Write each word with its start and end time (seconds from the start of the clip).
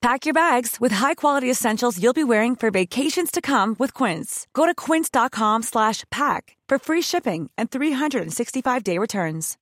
Pack 0.00 0.26
your 0.26 0.34
bags 0.34 0.76
with 0.80 0.92
high-quality 0.92 1.50
essentials 1.50 2.00
you'll 2.00 2.12
be 2.12 2.22
wearing 2.22 2.54
for 2.54 2.70
vacations 2.70 3.32
to 3.32 3.40
come 3.40 3.74
with 3.80 3.92
Quince. 3.94 4.46
Go 4.54 4.64
to 4.64 4.72
quince.com 4.72 5.64
slash 5.64 6.04
pack 6.10 6.56
for 6.68 6.78
free 6.78 7.02
shipping 7.02 7.50
and 7.58 7.68
365-day 7.68 8.96
returns. 8.98 9.58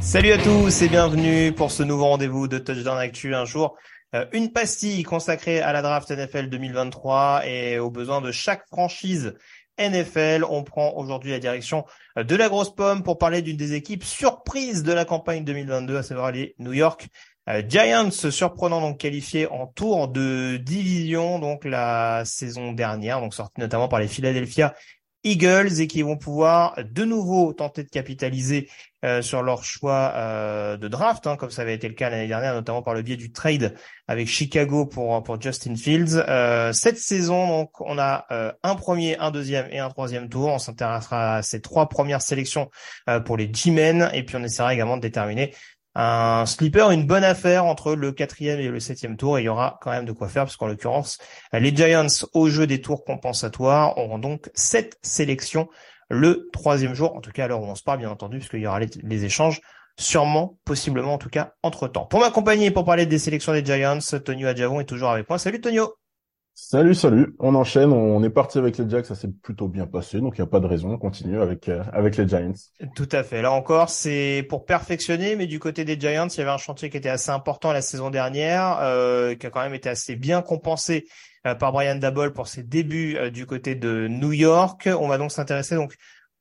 Salut 0.00 0.32
à 0.32 0.38
tous 0.38 0.82
et 0.82 0.88
bienvenue 0.88 1.52
pour 1.52 1.70
ce 1.70 1.82
nouveau 1.82 2.04
rendez-vous 2.06 2.48
de 2.48 2.58
Touchdown 2.58 2.96
Actu. 2.96 3.34
Un 3.34 3.44
jour, 3.44 3.76
une 4.32 4.52
pastille 4.52 5.02
consacrée 5.02 5.60
à 5.60 5.72
la 5.72 5.82
draft 5.82 6.10
NFL 6.10 6.48
2023 6.48 7.42
et 7.44 7.78
aux 7.78 7.90
besoins 7.90 8.20
de 8.20 8.32
chaque 8.32 8.66
franchise 8.68 9.34
NFL. 9.78 10.44
On 10.48 10.62
prend 10.62 10.94
aujourd'hui 10.96 11.30
la 11.30 11.38
direction 11.38 11.84
euh, 12.18 12.24
de 12.24 12.36
la 12.36 12.48
grosse 12.48 12.74
pomme 12.74 13.02
pour 13.02 13.18
parler 13.18 13.42
d'une 13.42 13.56
des 13.56 13.74
équipes 13.74 14.04
surprises 14.04 14.82
de 14.82 14.92
la 14.92 15.04
campagne 15.04 15.44
2022, 15.44 15.96
à 15.96 16.02
savoir 16.02 16.32
les 16.32 16.54
New 16.58 16.72
York 16.72 17.08
euh, 17.48 17.62
Giants, 17.66 18.10
surprenant 18.10 18.80
donc 18.80 18.98
qualifié 18.98 19.46
en 19.46 19.66
tour 19.66 20.08
de 20.08 20.56
division 20.56 21.38
donc 21.38 21.64
la 21.64 22.24
saison 22.24 22.72
dernière, 22.72 23.20
donc 23.20 23.34
sorti 23.34 23.60
notamment 23.60 23.88
par 23.88 24.00
les 24.00 24.08
Philadelphia 24.08 24.74
Eagles 25.26 25.80
et 25.80 25.88
qui 25.88 26.02
vont 26.02 26.16
pouvoir 26.16 26.76
de 26.82 27.04
nouveau 27.04 27.52
tenter 27.52 27.82
de 27.82 27.88
capitaliser 27.88 28.68
euh, 29.04 29.22
sur 29.22 29.42
leur 29.42 29.62
choix 29.62 30.12
euh, 30.14 30.76
de 30.76 30.88
draft, 30.88 31.26
hein, 31.26 31.36
comme 31.36 31.50
ça 31.50 31.62
avait 31.62 31.74
été 31.74 31.86
le 31.88 31.94
cas 31.94 32.10
l'année 32.10 32.28
dernière, 32.28 32.54
notamment 32.54 32.80
par 32.80 32.94
le 32.94 33.02
biais 33.02 33.16
du 33.16 33.30
trade 33.30 33.74
avec 34.08 34.28
Chicago 34.28 34.86
pour 34.86 35.22
pour 35.22 35.40
Justin 35.40 35.74
Fields. 35.74 36.24
Euh, 36.28 36.72
cette 36.72 36.98
saison, 36.98 37.48
donc, 37.48 37.80
on 37.80 37.98
a 37.98 38.26
un 38.62 38.74
premier, 38.76 39.18
un 39.18 39.30
deuxième 39.30 39.68
et 39.70 39.80
un 39.80 39.90
troisième 39.90 40.28
tour. 40.28 40.48
On 40.48 40.58
s'intéressera 40.58 41.36
à 41.36 41.42
ces 41.42 41.60
trois 41.60 41.88
premières 41.88 42.22
sélections 42.22 42.70
pour 43.24 43.36
les 43.36 43.52
G-Men 43.52 44.10
et 44.12 44.22
puis 44.24 44.36
on 44.36 44.42
essaiera 44.42 44.72
également 44.74 44.96
de 44.96 45.02
déterminer 45.02 45.52
un 45.98 46.44
sleeper, 46.44 46.90
une 46.90 47.06
bonne 47.06 47.24
affaire 47.24 47.64
entre 47.64 47.94
le 47.94 48.12
quatrième 48.12 48.60
et 48.60 48.68
le 48.68 48.80
septième 48.80 49.16
tour. 49.16 49.38
Et 49.38 49.42
il 49.42 49.44
y 49.46 49.48
aura 49.48 49.78
quand 49.80 49.90
même 49.90 50.04
de 50.04 50.12
quoi 50.12 50.28
faire, 50.28 50.44
parce 50.44 50.58
l'occurrence, 50.60 51.18
les 51.52 51.74
Giants, 51.74 52.06
au 52.34 52.48
jeu 52.50 52.66
des 52.66 52.82
tours 52.82 53.04
compensatoires, 53.04 53.96
auront 53.96 54.18
donc 54.18 54.50
sept 54.54 54.98
sélections 55.02 55.68
le 56.10 56.48
troisième 56.52 56.94
jour, 56.94 57.16
en 57.16 57.20
tout 57.20 57.32
cas 57.32 57.44
à 57.44 57.48
l'heure 57.48 57.62
où 57.62 57.66
on 57.66 57.74
se 57.74 57.82
parle, 57.82 57.98
bien 57.98 58.10
entendu, 58.10 58.38
puisqu'il 58.38 58.60
y 58.60 58.66
aura 58.66 58.78
les, 58.78 59.24
échanges 59.24 59.60
sûrement, 59.98 60.58
possiblement 60.66 61.14
en 61.14 61.18
tout 61.18 61.30
cas, 61.30 61.54
entre-temps. 61.62 62.04
Pour 62.04 62.20
m'accompagner 62.20 62.70
pour 62.70 62.84
parler 62.84 63.06
des 63.06 63.18
sélections 63.18 63.52
des 63.52 63.64
Giants, 63.64 63.98
Tonio 64.24 64.48
Adjavon 64.48 64.80
est 64.80 64.84
toujours 64.84 65.10
avec 65.10 65.28
moi. 65.28 65.38
Salut 65.38 65.60
Tonio 65.60 65.94
Salut, 66.58 66.94
salut. 66.94 67.34
On 67.38 67.54
enchaîne. 67.54 67.92
On 67.92 68.22
est 68.22 68.30
parti 68.30 68.56
avec 68.56 68.78
les 68.78 68.88
Jacks. 68.88 69.04
Ça 69.04 69.14
s'est 69.14 69.28
plutôt 69.28 69.68
bien 69.68 69.86
passé. 69.86 70.20
Donc, 70.20 70.38
il 70.38 70.40
n'y 70.40 70.46
a 70.46 70.50
pas 70.50 70.58
de 70.58 70.66
raison. 70.66 70.90
On 70.90 70.96
continue 70.96 71.38
avec, 71.38 71.68
euh, 71.68 71.82
avec 71.92 72.16
les 72.16 72.26
Giants. 72.26 72.54
Tout 72.94 73.08
à 73.12 73.22
fait. 73.22 73.42
Là 73.42 73.52
encore, 73.52 73.90
c'est 73.90 74.42
pour 74.48 74.64
perfectionner. 74.64 75.36
Mais 75.36 75.46
du 75.46 75.58
côté 75.58 75.84
des 75.84 76.00
Giants, 76.00 76.28
il 76.28 76.38
y 76.38 76.40
avait 76.40 76.50
un 76.50 76.56
chantier 76.56 76.88
qui 76.88 76.96
était 76.96 77.10
assez 77.10 77.30
important 77.30 77.72
la 77.72 77.82
saison 77.82 78.08
dernière, 78.08 78.78
euh, 78.80 79.34
qui 79.34 79.46
a 79.46 79.50
quand 79.50 79.60
même 79.60 79.74
été 79.74 79.90
assez 79.90 80.16
bien 80.16 80.40
compensé 80.40 81.06
euh, 81.46 81.54
par 81.54 81.72
Brian 81.72 81.96
Dabol 81.96 82.32
pour 82.32 82.48
ses 82.48 82.62
débuts 82.62 83.30
du 83.30 83.44
côté 83.44 83.74
de 83.74 84.08
New 84.08 84.32
York. 84.32 84.88
On 84.98 85.08
va 85.08 85.18
donc 85.18 85.32
s'intéresser 85.32 85.74
donc 85.74 85.94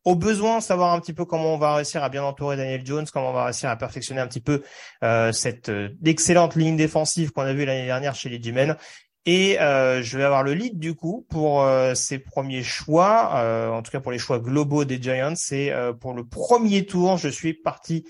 au 0.05 0.15
besoin, 0.15 0.61
savoir 0.61 0.93
un 0.93 0.99
petit 1.01 1.13
peu 1.13 1.25
comment 1.25 1.55
on 1.55 1.57
va 1.57 1.75
réussir 1.75 2.03
à 2.03 2.09
bien 2.09 2.23
entourer 2.23 2.55
Daniel 2.55 2.85
Jones, 2.85 3.05
comment 3.11 3.31
on 3.31 3.33
va 3.33 3.45
réussir 3.45 3.69
à 3.69 3.75
perfectionner 3.75 4.21
un 4.21 4.27
petit 4.27 4.39
peu 4.39 4.61
cette 5.31 5.71
excellente 6.05 6.55
ligne 6.55 6.77
défensive 6.77 7.31
qu'on 7.31 7.41
a 7.41 7.53
vue 7.53 7.65
l'année 7.65 7.87
dernière 7.87 8.13
chez 8.13 8.29
les 8.29 8.39
G-Men 8.39 8.77
et 9.25 9.59
euh, 9.59 10.03
je 10.03 10.17
vais 10.17 10.23
avoir 10.23 10.43
le 10.43 10.53
lead 10.53 10.77
du 10.77 10.93
coup 10.93 11.25
pour 11.29 11.63
euh, 11.63 11.95
ces 11.95 12.19
premiers 12.19 12.61
choix, 12.61 13.31
euh, 13.35 13.69
en 13.69 13.81
tout 13.81 13.91
cas 13.91 13.99
pour 13.99 14.11
les 14.11 14.19
choix 14.19 14.39
globaux 14.39 14.85
des 14.85 15.01
Giants. 15.01 15.33
C'est 15.35 15.73
pour 15.99 16.13
le 16.13 16.25
premier 16.25 16.85
tour, 16.85 17.17
je 17.17 17.29
suis 17.29 17.53
parti 17.53 18.05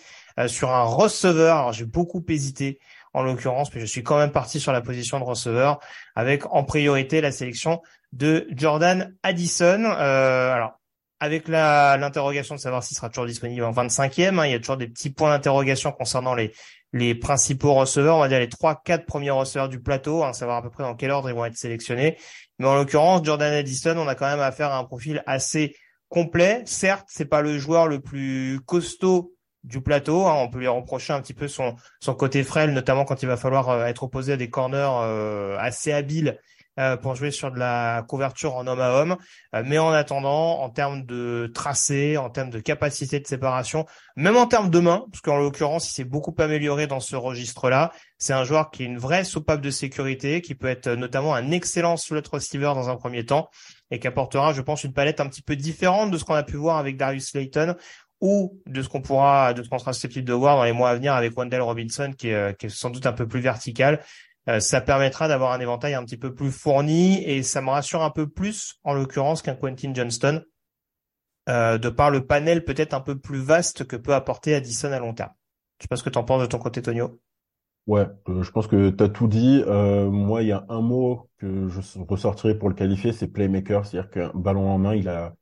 sur 0.47 0.71
un 0.71 0.83
receveur. 0.83 1.57
Alors 1.57 1.73
j'ai 1.73 1.85
beaucoup 1.85 2.23
hésité 2.27 2.79
en 3.13 3.23
l'occurrence, 3.23 3.73
mais 3.73 3.79
je 3.79 3.85
suis 3.85 4.03
quand 4.03 4.17
même 4.17 4.31
parti 4.31 4.59
sur 4.59 4.73
la 4.73 4.81
position 4.81 5.19
de 5.19 5.23
receveur 5.23 5.79
avec 6.15 6.45
en 6.53 6.65
priorité 6.65 7.21
la 7.21 7.31
sélection 7.31 7.81
de 8.11 8.45
Jordan 8.51 9.15
Addison. 9.23 9.85
alors 9.85 10.79
avec 11.21 11.47
l'interrogation 11.47 12.55
de 12.55 12.59
savoir 12.59 12.83
s'il 12.83 12.97
sera 12.97 13.09
toujours 13.09 13.25
disponible 13.25 13.63
en 13.63 13.71
25e, 13.71 14.37
hein, 14.37 14.45
il 14.45 14.51
y 14.51 14.55
a 14.55 14.59
toujours 14.59 14.77
des 14.77 14.87
petits 14.87 15.09
points 15.09 15.29
d'interrogation 15.29 15.93
concernant 15.93 16.35
les 16.35 16.51
les 16.95 17.13
principaux 17.13 17.73
receveurs, 17.73 18.15
on 18.15 18.21
va 18.21 18.29
dire 18.29 18.39
les 18.39 18.47
trois, 18.47 18.81
quatre 18.81 19.05
premiers 19.05 19.29
receveurs 19.29 19.67
du 19.67 19.81
plateau, 19.81 20.23
hein, 20.23 20.31
savoir 20.31 20.57
à 20.57 20.61
peu 20.61 20.69
près 20.69 20.83
dans 20.83 20.95
quel 20.95 21.11
ordre 21.11 21.29
ils 21.29 21.35
vont 21.35 21.43
être 21.43 21.57
sélectionnés. 21.57 22.17
Mais 22.57 22.67
en 22.67 22.75
l'occurrence, 22.75 23.21
Jordan 23.21 23.51
Addison, 23.51 23.97
on 23.97 24.07
a 24.07 24.15
quand 24.15 24.27
même 24.27 24.39
affaire 24.39 24.71
à 24.71 24.77
un 24.77 24.85
profil 24.85 25.21
assez 25.27 25.75
complet. 26.07 26.63
Certes, 26.65 27.05
c'est 27.09 27.25
pas 27.25 27.41
le 27.41 27.59
joueur 27.59 27.89
le 27.89 27.99
plus 27.99 28.61
costaud 28.65 29.33
du 29.65 29.81
plateau. 29.81 30.25
Hein, 30.25 30.35
on 30.37 30.49
peut 30.49 30.59
lui 30.59 30.69
reprocher 30.69 31.11
un 31.11 31.19
petit 31.19 31.33
peu 31.33 31.49
son, 31.49 31.75
son 31.99 32.15
côté 32.15 32.45
frêle, 32.45 32.71
notamment 32.71 33.03
quand 33.03 33.21
il 33.21 33.27
va 33.27 33.35
falloir 33.35 33.67
euh, 33.67 33.85
être 33.87 34.03
opposé 34.03 34.31
à 34.31 34.37
des 34.37 34.49
corners 34.49 35.01
euh, 35.01 35.57
assez 35.59 35.91
habiles 35.91 36.39
euh, 36.77 36.97
pour 36.97 37.15
jouer 37.15 37.31
sur 37.31 37.51
de 37.51 37.57
la 37.57 38.03
couverture 38.07 38.55
en 38.55 38.67
homme 38.67 38.81
à 38.81 38.91
homme. 38.91 39.15
Euh, 39.55 39.63
mais 39.65 39.77
en 39.77 39.91
attendant, 39.91 40.59
en 40.59 40.69
termes 40.69 41.05
de 41.05 41.49
tracé, 41.53 42.17
en 42.17 42.29
termes 42.29 42.49
de 42.49 42.59
capacité 42.59 43.21
de 43.21 43.27
séparation, 43.27 43.85
même 44.17 44.35
en 44.35 44.45
termes 44.45 44.69
de 44.69 44.79
main, 44.79 45.05
parce 45.09 45.21
qu'en 45.21 45.37
l'occurrence, 45.37 45.89
il 45.89 45.93
s'est 45.93 46.03
beaucoup 46.03 46.35
amélioré 46.37 46.85
dans 46.85 46.99
ce 46.99 47.15
registre-là. 47.15 47.93
C'est 48.17 48.33
un 48.33 48.43
joueur 48.43 48.71
qui 48.71 48.83
est 48.83 48.87
une 48.87 48.97
vraie 48.97 49.23
soupape 49.23 49.61
de 49.61 49.69
sécurité, 49.69 50.41
qui 50.41 50.53
peut 50.53 50.67
être 50.67 50.89
notamment 50.89 51.33
un 51.33 51.51
excellent 51.51 51.95
slot 51.95 52.23
receiver 52.29 52.73
dans 52.75 52.89
un 52.89 52.97
premier 52.97 53.25
temps 53.25 53.49
et 53.89 53.99
qui 53.99 54.07
apportera, 54.07 54.51
je 54.51 54.61
pense, 54.61 54.83
une 54.83 54.93
palette 54.93 55.21
un 55.21 55.27
petit 55.27 55.43
peu 55.43 55.55
différente 55.55 56.11
de 56.11 56.17
ce 56.17 56.25
qu'on 56.25 56.33
a 56.33 56.43
pu 56.43 56.57
voir 56.57 56.77
avec 56.77 56.97
Darius 56.97 57.29
Slayton 57.29 57.75
ou 58.19 58.59
de 58.65 58.81
ce 58.81 58.89
qu'on 58.89 59.01
pourra, 59.01 59.53
de 59.53 59.63
ce 59.63 59.69
qu'on 59.69 59.79
sera 59.79 59.93
susceptible 59.93 60.27
de 60.27 60.33
voir 60.33 60.57
dans 60.57 60.63
les 60.65 60.73
mois 60.73 60.89
à 60.89 60.95
venir 60.95 61.13
avec 61.13 61.37
Wendell 61.37 61.61
Robinson, 61.61 62.13
qui 62.17 62.29
est, 62.29 62.57
qui 62.57 62.65
est 62.65 62.69
sans 62.69 62.89
doute 62.89 63.05
un 63.05 63.13
peu 63.13 63.27
plus 63.27 63.39
vertical 63.41 64.01
euh, 64.47 64.59
ça 64.59 64.79
permettra 64.79 65.27
d'avoir 65.27 65.53
un 65.53 65.59
éventail 65.59 65.95
un 65.95 66.03
petit 66.03 66.17
peu 66.17 66.33
plus 66.33 66.51
fourni 66.51 67.23
et 67.23 67.41
ça 67.41 67.61
me 67.61 67.69
rassure 67.69 68.03
un 68.03 68.11
peu 68.11 68.29
plus, 68.29 68.79
en 68.83 68.93
l'occurrence, 68.93 69.41
qu'un 69.41 69.55
Quentin 69.55 69.93
Johnston, 69.93 70.43
euh, 71.49 71.77
de 71.77 71.89
par 71.89 72.11
le 72.11 72.25
panel 72.25 72.63
peut-être 72.63 72.93
un 72.93 73.01
peu 73.01 73.17
plus 73.17 73.39
vaste 73.39 73.85
que 73.85 73.95
peut 73.95 74.13
apporter 74.13 74.53
Addison 74.53 74.91
à 74.91 74.99
long 74.99 75.13
terme. 75.13 75.31
Je 75.79 75.83
sais 75.83 75.87
pas 75.87 75.95
ce 75.95 76.03
que 76.03 76.09
tu 76.09 76.17
en 76.17 76.23
penses 76.23 76.41
de 76.41 76.47
ton 76.47 76.59
côté, 76.59 76.81
Tonio. 76.81 77.19
Ouais, 77.87 78.07
euh, 78.29 78.43
je 78.43 78.51
pense 78.51 78.67
que 78.67 78.89
tu 78.89 79.03
as 79.03 79.09
tout 79.09 79.27
dit. 79.27 79.63
moi, 79.65 80.43
il 80.43 80.49
y 80.49 80.51
a 80.51 80.65
un 80.69 80.81
mot 80.81 81.29
que 81.37 81.67
je 81.67 81.79
ressortirai 82.07 82.55
pour 82.55 82.69
le 82.69 82.75
qualifier, 82.75 83.13
c'est 83.13 83.27
playmaker, 83.27 83.85
c'est-à-dire 83.85 84.11
qu'un 84.11 84.31
ballon 84.35 84.69
en 84.69 84.77
main, 84.77 84.95
il 84.95 85.09
a, 85.09 85.35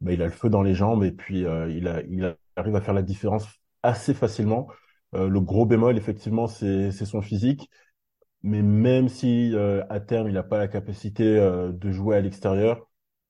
bah, 0.00 0.12
il 0.12 0.22
a 0.22 0.26
le 0.26 0.32
feu 0.32 0.50
dans 0.50 0.62
les 0.62 0.74
jambes 0.74 1.02
et 1.02 1.12
puis 1.12 1.40
il, 1.40 2.04
il 2.10 2.36
arrive 2.56 2.76
à 2.76 2.80
faire 2.80 2.94
la 2.94 3.02
différence 3.02 3.46
assez 3.82 4.12
facilement. 4.12 4.68
le 5.14 5.40
gros 5.40 5.64
bémol, 5.64 5.96
effectivement, 5.96 6.46
c'est 6.46 6.90
son 6.92 7.22
physique. 7.22 7.70
Mais 8.42 8.62
même 8.62 9.08
si 9.08 9.54
euh, 9.54 9.84
à 9.90 10.00
terme 10.00 10.28
il 10.28 10.34
n'a 10.34 10.42
pas 10.42 10.58
la 10.58 10.68
capacité 10.68 11.24
euh, 11.24 11.72
de 11.72 11.90
jouer 11.92 12.16
à 12.16 12.20
l'extérieur, 12.20 12.88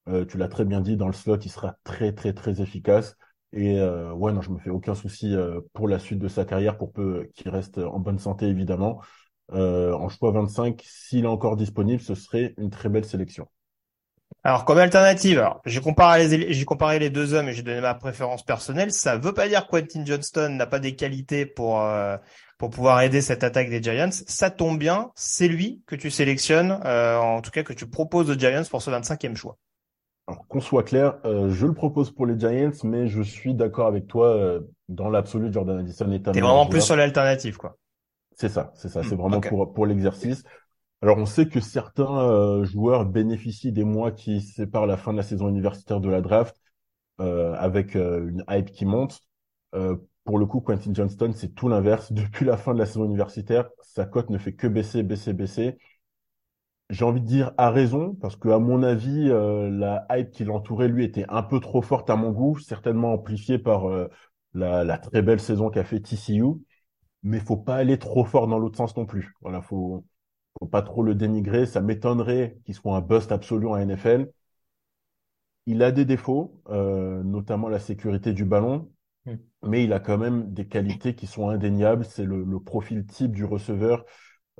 euh, 0.08 0.24
tu 0.24 0.38
l'as 0.38 0.48
très 0.48 0.64
bien 0.64 0.80
dit, 0.80 0.96
dans 0.96 1.06
le 1.08 1.12
slot, 1.12 1.38
il 1.38 1.50
sera 1.50 1.76
très 1.84 2.12
très 2.14 2.32
très 2.32 2.60
efficace. 2.60 3.16
Et 3.52 3.80
ouais, 3.82 4.32
non, 4.32 4.42
je 4.42 4.50
me 4.50 4.58
fais 4.60 4.70
aucun 4.70 4.94
souci 4.94 5.34
pour 5.72 5.88
la 5.88 5.98
suite 5.98 6.20
de 6.20 6.28
sa 6.28 6.44
carrière, 6.44 6.78
pour 6.78 6.92
peu 6.92 7.28
qu'il 7.34 7.48
reste 7.50 7.78
en 7.78 7.98
bonne 7.98 8.20
santé 8.20 8.46
évidemment. 8.46 9.00
en 9.52 10.08
choix 10.08 10.30
25, 10.30 10.80
s'il 10.86 11.24
est 11.24 11.26
encore 11.28 11.56
disponible, 11.56 12.00
ce 12.00 12.14
serait 12.14 12.54
une 12.58 12.70
très 12.70 12.88
belle 12.88 13.04
sélection. 13.04 13.48
Alors, 14.42 14.64
comme 14.64 14.78
alternative, 14.78 15.38
alors, 15.38 15.60
j'ai 15.66 15.80
comparé 15.80 16.26
les, 16.26 16.52
j'ai 16.54 16.64
comparé 16.64 16.98
les 16.98 17.10
deux 17.10 17.34
hommes 17.34 17.48
et 17.48 17.52
j'ai 17.52 17.62
donné 17.62 17.80
ma 17.82 17.94
préférence 17.94 18.42
personnelle. 18.42 18.90
Ça 18.90 19.18
veut 19.18 19.34
pas 19.34 19.48
dire 19.48 19.66
que 19.66 19.78
Quentin 19.78 20.04
Johnston 20.04 20.50
n'a 20.50 20.66
pas 20.66 20.78
des 20.78 20.96
qualités 20.96 21.44
pour, 21.44 21.82
euh, 21.82 22.16
pour 22.56 22.70
pouvoir 22.70 23.02
aider 23.02 23.20
cette 23.20 23.44
attaque 23.44 23.68
des 23.68 23.82
Giants. 23.82 24.10
Ça 24.10 24.50
tombe 24.50 24.78
bien, 24.78 25.10
c'est 25.14 25.48
lui 25.48 25.82
que 25.86 25.94
tu 25.94 26.10
sélectionnes, 26.10 26.80
euh, 26.86 27.18
en 27.18 27.42
tout 27.42 27.50
cas 27.50 27.62
que 27.62 27.74
tu 27.74 27.86
proposes 27.86 28.30
aux 28.30 28.38
Giants 28.38 28.62
pour 28.70 28.80
ce 28.80 28.90
25e 28.90 29.36
choix. 29.36 29.58
Alors, 30.26 30.46
qu'on 30.46 30.60
soit 30.60 30.84
clair, 30.84 31.18
euh, 31.26 31.50
je 31.50 31.66
le 31.66 31.74
propose 31.74 32.10
pour 32.10 32.24
les 32.24 32.38
Giants, 32.38 32.70
mais 32.84 33.08
je 33.08 33.20
suis 33.20 33.52
d'accord 33.52 33.88
avec 33.88 34.06
toi, 34.06 34.58
dans 34.88 35.10
l'absolu, 35.10 35.52
Jordan 35.52 35.80
Addison 35.80 36.10
est 36.12 36.28
un 36.28 36.32
T'es 36.32 36.40
vraiment 36.40 36.66
plus 36.66 36.80
sur 36.80 36.96
l'alternative, 36.96 37.58
quoi. 37.58 37.76
C'est 38.36 38.48
ça, 38.48 38.72
c'est 38.74 38.88
ça, 38.88 39.02
c'est 39.02 39.16
hmm, 39.16 39.18
vraiment 39.18 39.40
pour, 39.42 39.74
pour 39.74 39.84
l'exercice. 39.84 40.44
Alors, 41.02 41.16
on 41.18 41.26
sait 41.26 41.48
que 41.48 41.60
certains 41.60 42.18
euh, 42.30 42.64
joueurs 42.64 43.06
bénéficient 43.06 43.72
des 43.72 43.84
mois 43.84 44.12
qui 44.12 44.40
séparent 44.42 44.86
la 44.86 44.96
fin 44.98 45.12
de 45.12 45.16
la 45.18 45.22
saison 45.22 45.48
universitaire 45.48 46.00
de 46.00 46.10
la 46.10 46.20
draft 46.20 46.60
euh, 47.20 47.54
avec 47.54 47.96
euh, 47.96 48.28
une 48.28 48.44
hype 48.50 48.70
qui 48.72 48.86
monte. 48.86 49.22
pour 50.24 50.38
le 50.38 50.46
coup, 50.46 50.60
Quentin 50.60 50.92
Johnston, 50.94 51.32
c'est 51.34 51.54
tout 51.54 51.68
l'inverse. 51.68 52.12
Depuis 52.14 52.44
la 52.44 52.56
fin 52.56 52.74
de 52.74 52.78
la 52.78 52.86
saison 52.86 53.04
universitaire, 53.06 53.68
sa 53.82 54.06
cote 54.06 54.30
ne 54.30 54.38
fait 54.38 54.54
que 54.54 54.66
baisser, 54.66 55.02
baisser, 55.02 55.32
baisser. 55.32 55.78
J'ai 56.90 57.04
envie 57.04 57.20
de 57.20 57.26
dire 57.26 57.52
à 57.56 57.70
raison, 57.70 58.14
parce 58.20 58.36
que 58.36 58.48
à 58.48 58.58
mon 58.58 58.82
avis, 58.82 59.28
la 59.28 60.06
hype 60.10 60.30
qui 60.32 60.44
l'entourait, 60.44 60.88
lui, 60.88 61.04
était 61.04 61.24
un 61.28 61.42
peu 61.42 61.60
trop 61.60 61.82
forte 61.82 62.10
à 62.10 62.16
mon 62.16 62.32
goût, 62.32 62.58
certainement 62.58 63.12
amplifiée 63.14 63.58
par 63.58 63.88
la, 64.54 64.84
la, 64.84 64.98
très 64.98 65.22
belle 65.22 65.40
saison 65.40 65.70
qu'a 65.70 65.84
fait 65.84 66.00
TCU. 66.00 66.44
Mais 67.22 67.38
faut 67.40 67.56
pas 67.56 67.76
aller 67.76 67.98
trop 67.98 68.24
fort 68.24 68.48
dans 68.48 68.58
l'autre 68.58 68.76
sens 68.76 68.96
non 68.96 69.06
plus. 69.06 69.34
Voilà, 69.40 69.62
faut 69.62 70.04
faut 70.58 70.66
pas 70.66 70.82
trop 70.82 71.02
le 71.02 71.14
dénigrer. 71.14 71.66
Ça 71.66 71.80
m'étonnerait 71.80 72.58
qu'il 72.64 72.74
soit 72.74 72.96
un 72.96 73.00
bust 73.00 73.32
absolu 73.32 73.66
en 73.68 73.76
NFL. 73.76 74.30
Il 75.66 75.82
a 75.82 75.92
des 75.92 76.04
défauts, 76.04 76.60
euh, 76.68 77.22
notamment 77.22 77.68
la 77.68 77.78
sécurité 77.78 78.32
du 78.32 78.44
ballon, 78.44 78.90
hmm. 79.26 79.34
mais 79.62 79.84
il 79.84 79.92
a 79.92 80.00
quand 80.00 80.18
même 80.18 80.52
des 80.52 80.66
qualités 80.66 81.14
qui 81.14 81.26
sont 81.26 81.48
indéniables. 81.48 82.04
C'est 82.04 82.24
le, 82.24 82.44
profil 82.60 83.06
type 83.06 83.32
du 83.32 83.44
receveur, 83.44 84.04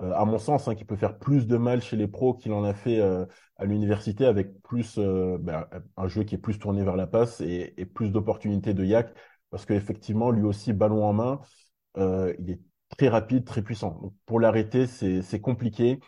euh, 0.01 0.13
à 0.13 0.25
mon 0.25 0.39
sens, 0.39 0.69
hein, 0.69 0.75
qui 0.75 0.85
peut 0.85 0.97
faire 0.97 1.19
plus 1.19 1.47
de 1.47 1.57
mal 1.57 1.83
chez 1.83 1.97
les 1.97 2.07
pros 2.07 2.35
qu'il 2.35 2.53
en 2.53 2.65
a 2.65 2.75
fait 2.75 3.01
euh, 3.01 3.27
à 3.57 3.65
l'université, 3.65 4.27
avec 4.27 4.63
plus 4.63 4.99
ben, 4.99 5.67
un 5.97 6.09
jeu 6.09 6.25
qui 6.25 6.35
est 6.37 6.39
plus 6.39 6.59
tourné 6.59 6.85
vers 6.85 6.97
la 6.97 7.07
passe 7.07 7.41
et, 7.41 7.75
et 7.77 7.87
plus 7.87 8.11
d'opportunités 8.11 8.75
de 8.75 8.85
yak, 8.85 9.13
parce 9.51 9.67
qu'effectivement, 9.67 10.31
lui 10.31 10.45
aussi, 10.45 10.73
ballon 10.73 11.05
en 11.05 11.13
main, 11.13 11.41
il 11.97 12.51
est 12.51 12.61
très 13.00 13.08
rapide, 13.08 13.47
très 13.47 13.62
puissant. 13.62 14.12
pour 14.26 14.41
l'arrêter, 14.41 14.87
c'est 14.87 15.41
compliqué. 15.41 16.00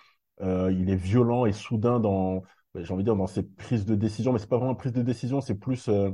Euh, 0.42 0.70
il 0.70 0.90
est 0.90 0.96
violent 0.96 1.46
et 1.46 1.52
soudain 1.52 2.00
dans, 2.00 2.42
j'ai 2.74 2.92
envie 2.92 3.02
de 3.02 3.08
dire, 3.08 3.16
dans 3.16 3.26
ses 3.26 3.44
prises 3.44 3.86
de 3.86 3.94
décision, 3.94 4.30
mais 4.32 4.38
c'est 4.38 4.48
pas 4.48 4.58
vraiment 4.58 4.72
une 4.72 4.78
prise 4.78 4.92
de 4.92 5.00
décision, 5.00 5.40
c'est 5.40 5.54
plus 5.54 5.88
euh, 5.88 6.10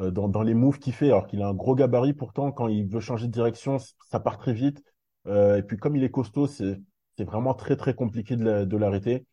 euh, 0.00 0.10
dans, 0.10 0.42
les 0.42 0.54
moves 0.54 0.80
qu'il 0.80 0.92
fait, 0.92 1.06
alors 1.06 1.28
qu'il 1.28 1.40
a 1.40 1.46
un 1.46 1.54
gros 1.54 1.76
gabarit. 1.76 2.14
Pourtant, 2.14 2.50
quand 2.50 2.66
il 2.66 2.88
veut 2.88 2.98
changer 2.98 3.28
de 3.28 3.32
direction, 3.32 3.78
ça 4.10 4.18
part 4.18 4.38
très 4.38 4.52
vite. 4.52 4.82
et 5.26 5.62
puis 5.62 5.76
comme 5.76 5.94
il 5.94 6.02
est 6.02 6.10
costaud, 6.10 6.48
c'est 6.48 6.80
vraiment 7.20 7.54
très 7.54 7.76
très 7.76 7.94
compliqué 7.94 8.34
de 8.36 8.76
l'arrêter. 8.76 9.24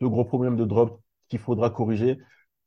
Le 0.00 0.08
gros 0.08 0.24
problème 0.24 0.56
de 0.56 0.64
drop 0.64 1.02
qu'il 1.28 1.40
faudra 1.40 1.68
corriger. 1.68 2.18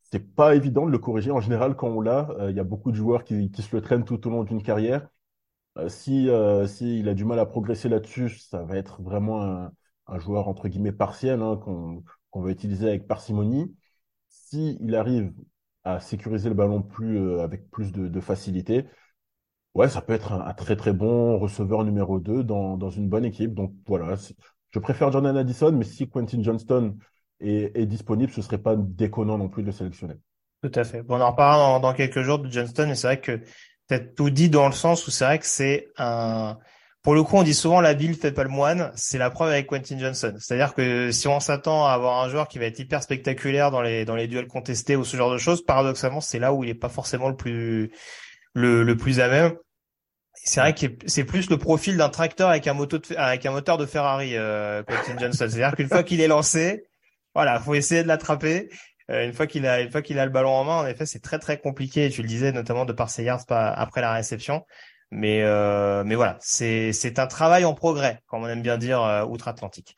C'est 0.04 0.36
pas 0.36 0.56
évident 0.56 0.86
de 0.86 0.92
le 0.92 1.00
corriger. 1.00 1.32
En 1.32 1.42
général, 1.42 1.76
quand 1.76 1.90
on 1.90 2.02
l'a, 2.02 2.30
il 2.50 2.56
y 2.56 2.60
a 2.60 2.64
beaucoup 2.64 2.92
de 2.92 2.96
joueurs 2.98 3.24
qui 3.24 3.50
se 3.58 3.76
le 3.76 3.82
traînent 3.82 4.06
tout 4.06 4.28
au 4.28 4.30
long 4.30 4.44
d'une 4.44 4.62
carrière. 4.62 5.08
Euh, 5.78 5.90
si, 5.90 6.30
euh, 6.30 6.68
si 6.68 7.00
il 7.00 7.10
a 7.10 7.14
du 7.14 7.26
mal 7.26 7.40
à 7.40 7.46
progresser 7.46 7.90
là-dessus, 7.90 8.30
ça 8.30 8.64
va 8.64 8.78
être 8.78 9.02
vraiment 9.02 9.42
un, 10.08 10.20
joueur 10.20 10.48
entre 10.48 10.68
guillemets 10.68 10.92
partiel 10.92 11.42
hein, 11.42 11.58
qu'on 11.58 12.42
va 12.42 12.52
utiliser 12.52 12.88
avec 12.88 13.08
parcimonie. 13.08 13.76
Si 14.30 14.78
il 14.82 14.96
arrive 14.96 15.34
à 15.84 16.00
sécuriser 16.00 16.50
le 16.50 16.56
ballon 16.56 16.82
plus 16.82 17.18
euh, 17.20 17.42
avec 17.44 17.70
plus 17.72 17.92
de, 17.92 18.20
facilité, 18.20 18.86
ouais, 19.74 19.90
ça 19.90 20.02
peut 20.02 20.14
être 20.14 20.34
un, 20.34 20.54
très 20.54 20.76
très 20.76 20.94
bon 20.94 21.40
receveur 21.40 21.84
numéro 21.84 22.20
2 22.20 22.44
dans, 22.44 22.78
dans 22.78 22.90
une 22.90 23.10
bonne 23.10 23.26
équipe. 23.26 23.54
Donc 23.54 23.74
voilà, 23.88 24.16
je 24.70 24.80
préfère 24.80 25.12
Jordan 25.12 25.36
Addison, 25.38 25.72
mais 25.72 25.86
si 25.86 26.08
Quentin 26.08 26.44
Johnston 26.44 26.98
est, 27.40 27.76
est 27.76 27.86
disponible, 27.88 28.32
ce 28.32 28.42
serait 28.42 28.62
pas 28.62 28.76
déconnant 28.76 29.38
non 29.38 29.50
plus 29.50 29.64
de 29.64 29.68
le 29.68 29.74
sélectionner. 29.74 30.16
Tout 30.62 30.72
à 30.76 30.84
fait. 30.84 31.02
Bon, 31.02 31.18
on 31.18 31.22
en 31.22 31.32
reparlera 31.32 31.80
dans, 31.80 31.80
dans 31.80 31.94
quelques 31.94 32.22
jours 32.22 32.40
de 32.40 32.50
Johnston, 32.50 32.90
et 32.90 32.96
c'est 32.96 33.08
vrai 33.08 33.20
que 33.20 33.42
peut-être 33.88 34.16
tout 34.16 34.30
dit 34.30 34.50
dans 34.50 34.68
le 34.68 34.74
sens 34.74 35.08
où 35.08 35.12
c'est 35.12 35.26
vrai 35.26 35.40
que 35.40 35.46
c'est 35.46 35.88
un. 35.98 36.58
Pour 37.02 37.16
le 37.16 37.24
coup, 37.24 37.36
on 37.36 37.44
dit 37.44 37.54
souvent 37.54 37.82
la 37.82 37.94
ville 37.94 38.16
fait 38.16 38.32
pas 38.32 38.44
le 38.44 38.50
moine. 38.50 38.92
C'est 38.96 39.18
la 39.18 39.30
preuve 39.30 39.50
avec 39.50 39.68
Quentin 39.68 40.00
Johnson. 40.00 40.34
C'est-à-dire 40.40 40.74
que 40.74 41.12
si 41.12 41.28
on 41.28 41.42
s'attend 41.42 41.86
à 41.86 41.92
avoir 41.92 42.24
un 42.24 42.30
joueur 42.30 42.48
qui 42.48 42.60
va 42.60 42.66
être 42.66 42.80
hyper 42.80 43.04
spectaculaire 43.04 43.72
dans 43.72 43.82
les 43.82 44.06
dans 44.06 44.16
les 44.16 44.28
duels 44.28 44.48
contestés 44.48 44.96
ou 44.96 45.04
ce 45.04 45.18
genre 45.18 45.32
de 45.32 45.38
choses, 45.38 45.66
paradoxalement, 45.66 46.22
c'est 46.22 46.40
là 46.40 46.54
où 46.54 46.64
il 46.64 46.70
est 46.70 46.74
pas 46.76 46.90
forcément 46.90 47.28
le 47.28 47.36
plus 47.36 47.92
le, 48.54 48.84
le 48.84 48.96
plus 48.98 49.20
à 49.20 49.28
même. 49.28 49.54
C'est 50.34 50.62
vrai 50.62 50.74
que 50.74 50.86
c'est 51.06 51.26
plus 51.26 51.50
le 51.50 51.58
profil 51.58 51.98
d'un 51.98 52.10
tracteur 52.10 52.50
avec 52.50 52.68
un 52.68 52.74
moto 52.74 53.00
avec 53.18 53.46
un 53.46 53.52
moteur 53.52 53.78
de 53.78 53.86
Ferrari, 53.86 54.38
euh, 54.38 54.84
Quentin 54.84 55.18
Johnson. 55.20 55.48
C'est-à-dire 55.50 55.76
qu'une 55.76 55.90
fois 55.90 56.04
qu'il 56.04 56.22
est 56.22 56.28
lancé, 56.28 56.86
voilà, 57.36 57.60
faut 57.60 57.74
essayer 57.76 58.04
de 58.04 58.08
l'attraper. 58.08 58.70
Euh, 59.10 59.26
une 59.26 59.34
fois 59.34 59.48
qu'il 59.48 59.66
a 59.66 59.82
une 59.82 59.92
fois 59.92 60.02
qu'il 60.02 60.20
a 60.20 60.26
le 60.26 60.32
ballon 60.32 60.52
en 60.52 60.64
main, 60.64 60.78
en 60.78 60.88
effet, 60.88 61.06
c'est 61.06 61.20
très 61.20 61.40
très 61.40 61.60
compliqué. 61.60 62.10
Tu 62.10 62.22
le 62.22 62.28
disais 62.28 62.52
notamment 62.52 62.86
de 62.86 62.94
par 62.94 63.10
ses 63.10 63.24
yards 63.24 63.46
après 63.50 64.02
la 64.02 64.14
réception. 64.14 64.64
Mais 65.16 65.44
euh, 65.44 66.04
mais 66.04 66.16
voilà, 66.16 66.38
c'est 66.42 66.92
c'est 66.92 67.20
un 67.20 67.28
travail 67.28 67.66
en 67.66 67.76
progrès, 67.76 68.20
comme 68.26 68.42
on 68.44 68.48
aime 68.48 68.64
bien 68.64 68.80
dire 68.80 69.00
euh, 69.04 69.24
outre-Atlantique. 69.24 69.96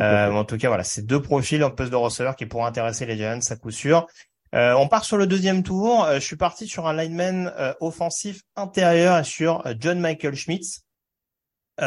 Euh, 0.00 0.32
en 0.32 0.44
tout 0.44 0.58
cas, 0.58 0.66
voilà, 0.66 0.82
c'est 0.82 1.06
deux 1.06 1.22
profils 1.22 1.62
en 1.62 1.70
poste 1.70 1.92
de 1.92 1.96
receveur 1.96 2.34
qui 2.34 2.44
pourront 2.44 2.66
intéresser 2.66 3.06
les 3.06 3.16
Giants 3.16 3.38
à 3.48 3.56
coup 3.56 3.70
sûr. 3.70 4.08
Euh, 4.56 4.72
on 4.74 4.88
part 4.88 5.04
sur 5.04 5.16
le 5.16 5.28
deuxième 5.28 5.62
tour. 5.62 6.08
je 6.12 6.18
suis 6.18 6.36
parti 6.36 6.66
sur 6.66 6.88
un 6.88 6.94
lineman 6.94 7.52
offensif 7.80 8.42
intérieur 8.56 9.18
et 9.18 9.24
sur 9.24 9.62
John 9.78 10.00
Michael 10.00 10.34
Schmitz. 10.34 10.82
il 11.78 11.84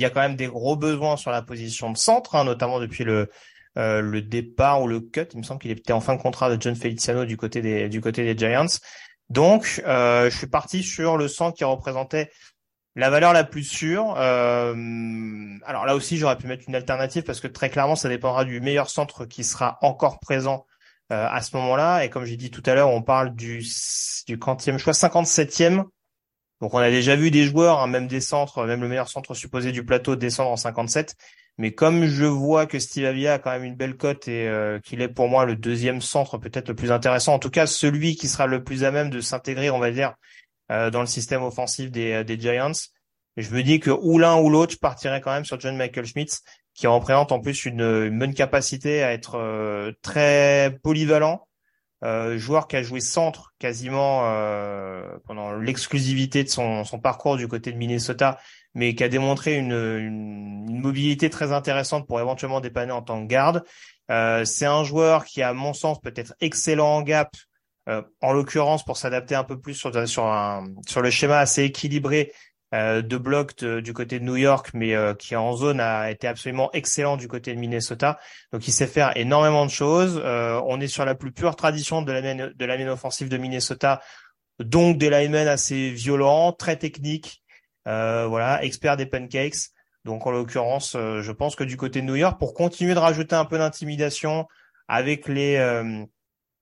y 0.00 0.04
a 0.04 0.10
quand 0.10 0.20
même 0.20 0.36
des 0.36 0.48
gros 0.48 0.74
besoins 0.74 1.16
sur 1.16 1.30
la 1.30 1.42
position 1.42 1.92
de 1.92 1.96
centre, 1.96 2.34
hein, 2.34 2.42
notamment 2.42 2.80
depuis 2.80 3.04
le 3.04 3.30
euh, 3.76 4.00
le 4.00 4.22
départ 4.22 4.82
ou 4.82 4.88
le 4.88 5.00
cut. 5.00 5.26
Il 5.32 5.38
me 5.38 5.42
semble 5.42 5.60
qu'il 5.60 5.70
était 5.70 5.92
en 5.92 6.00
fin 6.00 6.16
de 6.16 6.20
contrat 6.20 6.54
de 6.54 6.60
John 6.60 6.74
Feliciano 6.74 7.24
du 7.24 7.36
côté 7.36 7.60
des 7.60 7.88
du 7.88 8.00
côté 8.00 8.24
des 8.24 8.38
Giants. 8.38 8.78
Donc, 9.28 9.82
euh, 9.86 10.30
je 10.30 10.36
suis 10.36 10.46
parti 10.46 10.82
sur 10.82 11.16
le 11.16 11.28
centre 11.28 11.56
qui 11.56 11.64
représentait 11.64 12.30
la 12.96 13.10
valeur 13.10 13.32
la 13.32 13.44
plus 13.44 13.64
sûre. 13.64 14.14
Euh, 14.16 14.74
alors 15.66 15.84
là 15.84 15.94
aussi, 15.94 16.16
j'aurais 16.16 16.38
pu 16.38 16.46
mettre 16.46 16.64
une 16.66 16.74
alternative 16.74 17.22
parce 17.22 17.40
que 17.40 17.46
très 17.46 17.70
clairement, 17.70 17.96
ça 17.96 18.08
dépendra 18.08 18.44
du 18.44 18.60
meilleur 18.60 18.90
centre 18.90 19.26
qui 19.26 19.44
sera 19.44 19.78
encore 19.82 20.18
présent 20.20 20.66
à 21.10 21.40
ce 21.40 21.56
moment-là. 21.56 22.04
Et 22.04 22.10
comme 22.10 22.26
j'ai 22.26 22.36
dit 22.36 22.50
tout 22.50 22.62
à 22.66 22.74
l'heure, 22.74 22.90
on 22.90 23.00
parle 23.00 23.34
du 23.34 23.64
du 24.26 24.38
quantième 24.38 24.78
choix, 24.78 24.92
57e. 24.92 25.84
Donc 26.60 26.74
on 26.74 26.78
a 26.78 26.90
déjà 26.90 27.16
vu 27.16 27.30
des 27.30 27.44
joueurs, 27.44 27.80
hein, 27.80 27.86
même 27.86 28.08
des 28.08 28.20
centres, 28.20 28.64
même 28.64 28.80
le 28.80 28.88
meilleur 28.88 29.08
centre 29.08 29.34
supposé 29.34 29.72
du 29.72 29.84
plateau 29.84 30.16
descendre 30.16 30.50
en 30.50 30.56
57. 30.56 31.14
Mais 31.58 31.72
comme 31.72 32.06
je 32.06 32.24
vois 32.24 32.66
que 32.66 32.78
Steve 32.78 33.04
Avia 33.04 33.34
a 33.34 33.38
quand 33.40 33.50
même 33.50 33.64
une 33.64 33.74
belle 33.74 33.96
cote 33.96 34.28
et 34.28 34.48
euh, 34.48 34.78
qu'il 34.78 35.02
est 35.02 35.08
pour 35.08 35.28
moi 35.28 35.44
le 35.44 35.56
deuxième 35.56 36.00
centre 36.00 36.38
peut-être 36.38 36.68
le 36.68 36.74
plus 36.74 36.92
intéressant, 36.92 37.34
en 37.34 37.38
tout 37.40 37.50
cas 37.50 37.66
celui 37.66 38.14
qui 38.14 38.28
sera 38.28 38.46
le 38.46 38.62
plus 38.62 38.84
à 38.84 38.92
même 38.92 39.10
de 39.10 39.20
s'intégrer, 39.20 39.68
on 39.70 39.80
va 39.80 39.90
dire, 39.90 40.14
euh, 40.70 40.90
dans 40.90 41.00
le 41.00 41.06
système 41.06 41.42
offensif 41.42 41.90
des, 41.90 42.12
euh, 42.12 42.24
des 42.24 42.38
Giants, 42.38 42.72
je 43.36 43.50
me 43.50 43.62
dis 43.62 43.80
que 43.80 43.90
ou 43.90 44.18
l'un 44.18 44.36
ou 44.36 44.50
l'autre, 44.50 44.74
je 44.74 44.78
partirais 44.78 45.20
quand 45.20 45.32
même 45.32 45.44
sur 45.44 45.58
John 45.58 45.76
Michael 45.76 46.06
Schmitz, 46.06 46.42
qui 46.74 46.86
représente 46.86 47.32
en 47.32 47.40
plus 47.40 47.66
une, 47.66 47.80
une 47.80 48.18
bonne 48.18 48.34
capacité 48.34 49.02
à 49.02 49.12
être 49.12 49.92
très 50.02 50.78
polyvalent, 50.82 51.48
euh, 52.04 52.38
joueur 52.38 52.68
qui 52.68 52.76
a 52.76 52.82
joué 52.82 53.00
centre 53.00 53.52
quasiment 53.58 54.22
euh, 54.26 55.02
pendant 55.26 55.52
l'exclusivité 55.54 56.44
de 56.44 56.48
son, 56.48 56.84
son, 56.84 57.00
parcours 57.00 57.36
du 57.36 57.48
côté 57.48 57.72
de 57.72 57.76
Minnesota, 57.76 58.38
mais 58.78 58.94
qui 58.94 59.04
a 59.04 59.08
démontré 59.08 59.56
une, 59.56 59.72
une, 59.72 60.80
mobilité 60.80 61.28
très 61.28 61.52
intéressante 61.52 62.06
pour 62.06 62.20
éventuellement 62.20 62.60
dépanner 62.60 62.92
en 62.92 63.02
tant 63.02 63.20
que 63.20 63.26
garde. 63.26 63.64
Euh, 64.10 64.44
c'est 64.44 64.66
un 64.66 64.84
joueur 64.84 65.24
qui, 65.24 65.42
à 65.42 65.52
mon 65.52 65.72
sens, 65.72 66.00
peut 66.00 66.14
être 66.14 66.34
excellent 66.40 66.96
en 66.96 67.02
gap, 67.02 67.34
euh, 67.88 68.02
en 68.22 68.32
l'occurrence 68.32 68.84
pour 68.84 68.96
s'adapter 68.96 69.34
un 69.34 69.44
peu 69.44 69.58
plus 69.60 69.74
sur, 69.74 70.08
sur, 70.08 70.24
un, 70.26 70.66
sur 70.86 71.02
le 71.02 71.10
schéma 71.10 71.38
assez 71.38 71.64
équilibré 71.64 72.32
euh, 72.74 73.00
de 73.00 73.16
bloc 73.16 73.64
du 73.64 73.94
côté 73.94 74.18
de 74.18 74.24
New 74.24 74.36
York, 74.36 74.72
mais 74.74 74.94
euh, 74.94 75.14
qui 75.14 75.34
en 75.34 75.54
zone 75.54 75.80
a 75.80 76.10
été 76.10 76.28
absolument 76.28 76.70
excellent 76.74 77.16
du 77.16 77.26
côté 77.26 77.54
de 77.54 77.58
Minnesota. 77.58 78.18
Donc 78.52 78.68
il 78.68 78.72
sait 78.72 78.86
faire 78.86 79.16
énormément 79.16 79.64
de 79.64 79.70
choses. 79.70 80.20
Euh, 80.22 80.60
on 80.66 80.78
est 80.78 80.86
sur 80.86 81.06
la 81.06 81.14
plus 81.14 81.32
pure 81.32 81.56
tradition 81.56 82.02
de 82.02 82.12
la 82.12 82.20
main, 82.20 82.50
de 82.54 82.88
offensive 82.90 83.30
de 83.30 83.38
Minnesota, 83.38 84.02
donc 84.58 84.98
des 84.98 85.08
linemen 85.08 85.48
assez 85.48 85.88
violents, 85.92 86.52
très 86.52 86.76
techniques, 86.76 87.42
voilà, 87.88 88.62
experts 88.62 88.96
des 88.96 89.06
pancakes. 89.06 89.70
Donc 90.04 90.26
en 90.26 90.30
l'occurrence, 90.30 90.92
je 90.94 91.32
pense 91.32 91.56
que 91.56 91.64
du 91.64 91.76
côté 91.76 92.00
de 92.00 92.06
New 92.06 92.16
York, 92.16 92.38
pour 92.38 92.54
continuer 92.54 92.94
de 92.94 92.98
rajouter 92.98 93.34
un 93.34 93.44
peu 93.44 93.58
d'intimidation 93.58 94.46
avec 94.86 95.28
les 95.28 95.56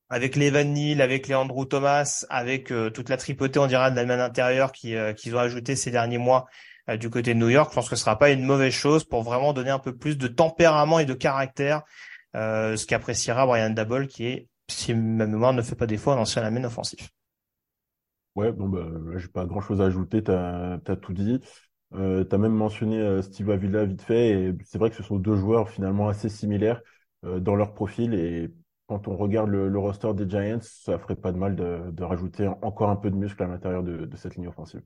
avec 0.09 0.37
les 0.37 0.51
Van 0.51 1.01
avec 1.01 1.27
les 1.27 1.35
Andrew 1.35 1.65
Thomas, 1.65 2.25
avec 2.31 2.71
euh, 2.71 2.91
toute 2.91 3.09
la 3.09 3.17
tripotée, 3.17 3.59
on 3.59 3.67
dirait, 3.67 3.91
de 3.91 3.97
l'Allemagne 3.97 4.21
intérieure 4.21 4.73
qui, 4.73 4.95
euh, 4.95 5.13
qu'ils 5.13 5.35
ont 5.35 5.41
ajouté 5.41 5.75
ces 5.75 5.91
derniers 5.91 6.19
mois 6.19 6.47
euh, 6.89 6.97
du 6.97 7.11
côté 7.11 7.35
de 7.35 7.39
New 7.39 7.49
York, 7.49 7.71
je 7.71 7.75
pense 7.75 7.89
que 7.89 7.97
ce 7.97 8.03
sera 8.03 8.19
pas 8.19 8.31
une 8.31 8.45
mauvaise 8.45 8.73
chose 8.73 9.05
pour 9.05 9.23
vraiment 9.23 9.53
donner 9.53 9.71
un 9.71 9.79
peu 9.79 9.97
plus 9.97 10.17
de 10.17 10.29
tempérament 10.29 10.99
et 10.99 11.07
de 11.07 11.15
caractère 11.15 11.83
ce 12.35 12.85
qu'appréciera 12.85 13.47
Brian 13.47 13.71
Dabble, 13.71 14.09
qui 14.09 14.27
est, 14.27 14.49
si 14.69 14.93
ma 14.93 15.25
mémoire 15.25 15.55
ne 15.55 15.63
fait 15.63 15.75
pas 15.75 15.87
défaut, 15.87 16.11
un 16.11 16.19
ancien 16.19 16.43
amène 16.43 16.67
offensif. 16.67 17.09
Ouais, 18.37 18.53
bon, 18.53 18.69
bah, 18.69 18.87
j'ai 19.17 19.29
pas 19.29 19.47
grand 19.47 19.61
chose 19.61 19.81
à 19.81 19.87
ajouter, 19.87 20.23
tu 20.23 20.31
as, 20.31 20.79
tout 21.01 21.13
dit. 21.13 21.41
Euh, 21.95 22.25
tu 22.25 22.37
même 22.37 22.53
mentionné 22.53 23.23
Steve 23.23 23.51
Avila 23.51 23.85
vite 23.85 24.03
fait, 24.03 24.31
et 24.31 24.55
c'est 24.65 24.79
vrai 24.79 24.91
que 24.91 24.97
ce 24.97 25.03
sont 25.03 25.17
deux 25.17 25.37
joueurs 25.37 25.71
finalement 25.71 26.09
assez 26.09 26.29
similaires 26.29 26.83
dans 27.23 27.57
leur 27.57 27.75
profil, 27.75 28.15
et 28.15 28.53
quand 28.87 29.09
on 29.09 29.17
regarde 29.17 29.51
le, 29.51 29.79
roster 29.79 30.13
des 30.15 30.29
Giants, 30.29 30.61
ça 30.61 30.99
ferait 30.99 31.17
pas 31.17 31.33
de 31.33 31.39
mal 31.39 31.57
de, 31.57 32.03
rajouter 32.03 32.49
encore 32.63 32.91
un 32.91 32.97
peu 32.97 33.11
de 33.11 33.17
muscle 33.17 33.43
à 33.43 33.47
l'intérieur 33.47 33.83
de, 33.83 34.09
cette 34.17 34.37
ligne 34.37 34.49
offensive. 34.49 34.83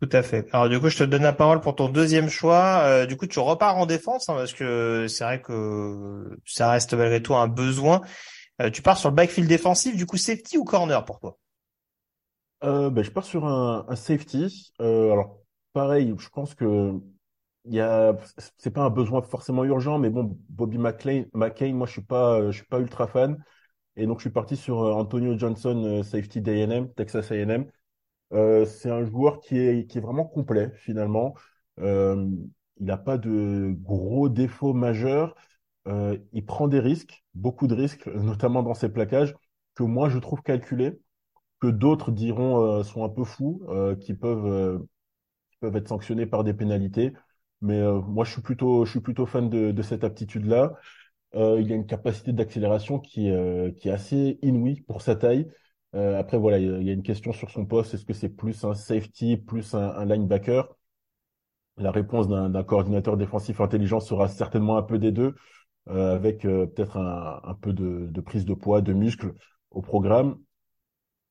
Tout 0.00 0.10
à 0.12 0.22
fait. 0.22 0.46
Alors 0.52 0.68
du 0.68 0.78
coup, 0.78 0.90
je 0.90 0.98
te 0.98 1.04
donne 1.04 1.22
la 1.22 1.32
parole 1.32 1.62
pour 1.62 1.74
ton 1.74 1.88
deuxième 1.88 2.28
choix. 2.28 2.82
Euh, 2.82 3.06
du 3.06 3.16
coup, 3.16 3.26
tu 3.26 3.38
repars 3.38 3.78
en 3.78 3.86
défense 3.86 4.28
hein, 4.28 4.34
parce 4.34 4.52
que 4.52 5.06
c'est 5.08 5.24
vrai 5.24 5.40
que 5.40 6.38
ça 6.44 6.70
reste 6.70 6.92
malgré 6.92 7.22
tout 7.22 7.34
un 7.34 7.48
besoin. 7.48 8.02
Euh, 8.60 8.70
tu 8.70 8.82
pars 8.82 8.98
sur 8.98 9.08
le 9.08 9.14
backfield 9.14 9.48
défensif. 9.48 9.96
Du 9.96 10.04
coup, 10.04 10.18
safety 10.18 10.58
ou 10.58 10.64
corner 10.64 11.02
pour 11.06 11.18
toi? 11.18 11.38
Euh, 12.64 12.90
ben, 12.90 13.02
je 13.04 13.10
pars 13.10 13.24
sur 13.24 13.46
un, 13.46 13.84
un 13.88 13.96
safety. 13.96 14.72
alors 14.80 15.40
pareil, 15.72 16.14
je 16.18 16.28
pense 16.30 16.54
que 16.54 16.92
il 17.66 17.74
y 17.74 17.80
a, 17.80 18.16
c'est 18.58 18.70
pas 18.72 18.82
un 18.84 18.90
besoin 18.90 19.22
forcément 19.22 19.64
urgent, 19.64 19.98
mais 19.98 20.10
bon, 20.10 20.38
Bobby 20.50 20.78
McCain, 20.78 21.26
McCain 21.34 21.74
moi, 21.74 21.86
je 21.86 21.92
suis 21.94 22.02
pas, 22.02 22.50
je 22.50 22.56
suis 22.58 22.66
pas 22.66 22.80
ultra 22.80 23.06
fan. 23.08 23.42
Et 23.96 24.06
donc, 24.06 24.18
je 24.20 24.22
suis 24.24 24.30
parti 24.30 24.56
sur 24.56 24.82
euh, 24.84 24.92
Antonio 24.94 25.38
Johnson, 25.38 25.82
euh, 25.84 26.02
safety 26.04 26.40
d'A&M, 26.42 26.92
Texas 26.94 27.32
A&M. 27.32 27.66
Euh, 28.32 28.66
c'est 28.66 28.90
un 28.90 29.04
joueur 29.04 29.40
qui 29.40 29.58
est, 29.58 29.86
qui 29.90 29.98
est 29.98 30.00
vraiment 30.02 30.26
complet, 30.26 30.72
finalement. 30.76 31.34
Euh, 31.80 32.28
il 32.78 32.86
n'a 32.86 32.96
pas 32.98 33.18
de 33.18 33.74
gros 33.82 34.28
défauts 34.28 34.74
majeurs. 34.74 35.34
Euh, 35.88 36.18
il 36.32 36.44
prend 36.46 36.68
des 36.68 36.80
risques, 36.80 37.24
beaucoup 37.34 37.66
de 37.66 37.74
risques, 37.74 38.06
notamment 38.14 38.62
dans 38.62 38.74
ses 38.74 38.88
plaquages, 38.90 39.34
que 39.74 39.82
moi, 39.84 40.08
je 40.08 40.18
trouve 40.18 40.42
calculés, 40.42 40.98
que 41.60 41.68
d'autres 41.68 42.10
diront 42.10 42.82
sont 42.82 43.04
un 43.04 43.08
peu 43.08 43.24
fous, 43.24 43.62
qui 44.00 44.14
peuvent, 44.14 44.86
qui 45.50 45.56
peuvent 45.60 45.76
être 45.76 45.88
sanctionnés 45.88 46.26
par 46.26 46.44
des 46.44 46.54
pénalités. 46.54 47.12
Mais 47.60 47.80
euh, 47.80 48.00
moi, 48.00 48.24
je 48.24 48.32
suis 48.32 48.42
plutôt, 48.42 48.84
je 48.84 48.90
suis 48.90 49.00
plutôt 49.00 49.26
fan 49.26 49.48
de, 49.48 49.72
de 49.72 49.82
cette 49.82 50.04
aptitude-là. 50.04 50.74
Euh, 51.34 51.60
il 51.60 51.72
a 51.72 51.76
une 51.76 51.86
capacité 51.86 52.32
d'accélération 52.32 52.98
qui, 53.00 53.30
euh, 53.30 53.70
qui 53.72 53.88
est 53.88 53.92
assez 53.92 54.38
inouïe 54.42 54.80
pour 54.82 55.02
sa 55.02 55.16
taille. 55.16 55.50
Euh, 55.94 56.18
après, 56.18 56.38
voilà, 56.38 56.58
il 56.58 56.82
y 56.82 56.90
a 56.90 56.92
une 56.92 57.02
question 57.02 57.32
sur 57.32 57.50
son 57.50 57.66
poste. 57.66 57.94
Est-ce 57.94 58.04
que 58.04 58.14
c'est 58.14 58.28
plus 58.28 58.64
un 58.64 58.74
safety, 58.74 59.36
plus 59.36 59.74
un, 59.74 60.04
linebacker? 60.04 60.68
La 61.78 61.90
réponse 61.90 62.28
d'un 62.28 62.64
coordinateur 62.64 63.16
défensif 63.16 63.60
intelligent 63.60 64.00
sera 64.00 64.28
certainement 64.28 64.78
un 64.78 64.82
peu 64.82 64.98
des 64.98 65.12
deux, 65.12 65.34
avec 65.86 66.42
peut-être 66.42 66.96
un, 66.96 67.40
un, 67.44 67.54
peu 67.54 67.74
de, 67.74 68.06
de, 68.10 68.20
prise 68.22 68.46
de 68.46 68.54
poids, 68.54 68.80
de 68.80 68.94
muscle 68.94 69.34
au 69.70 69.82
programme. 69.82 70.38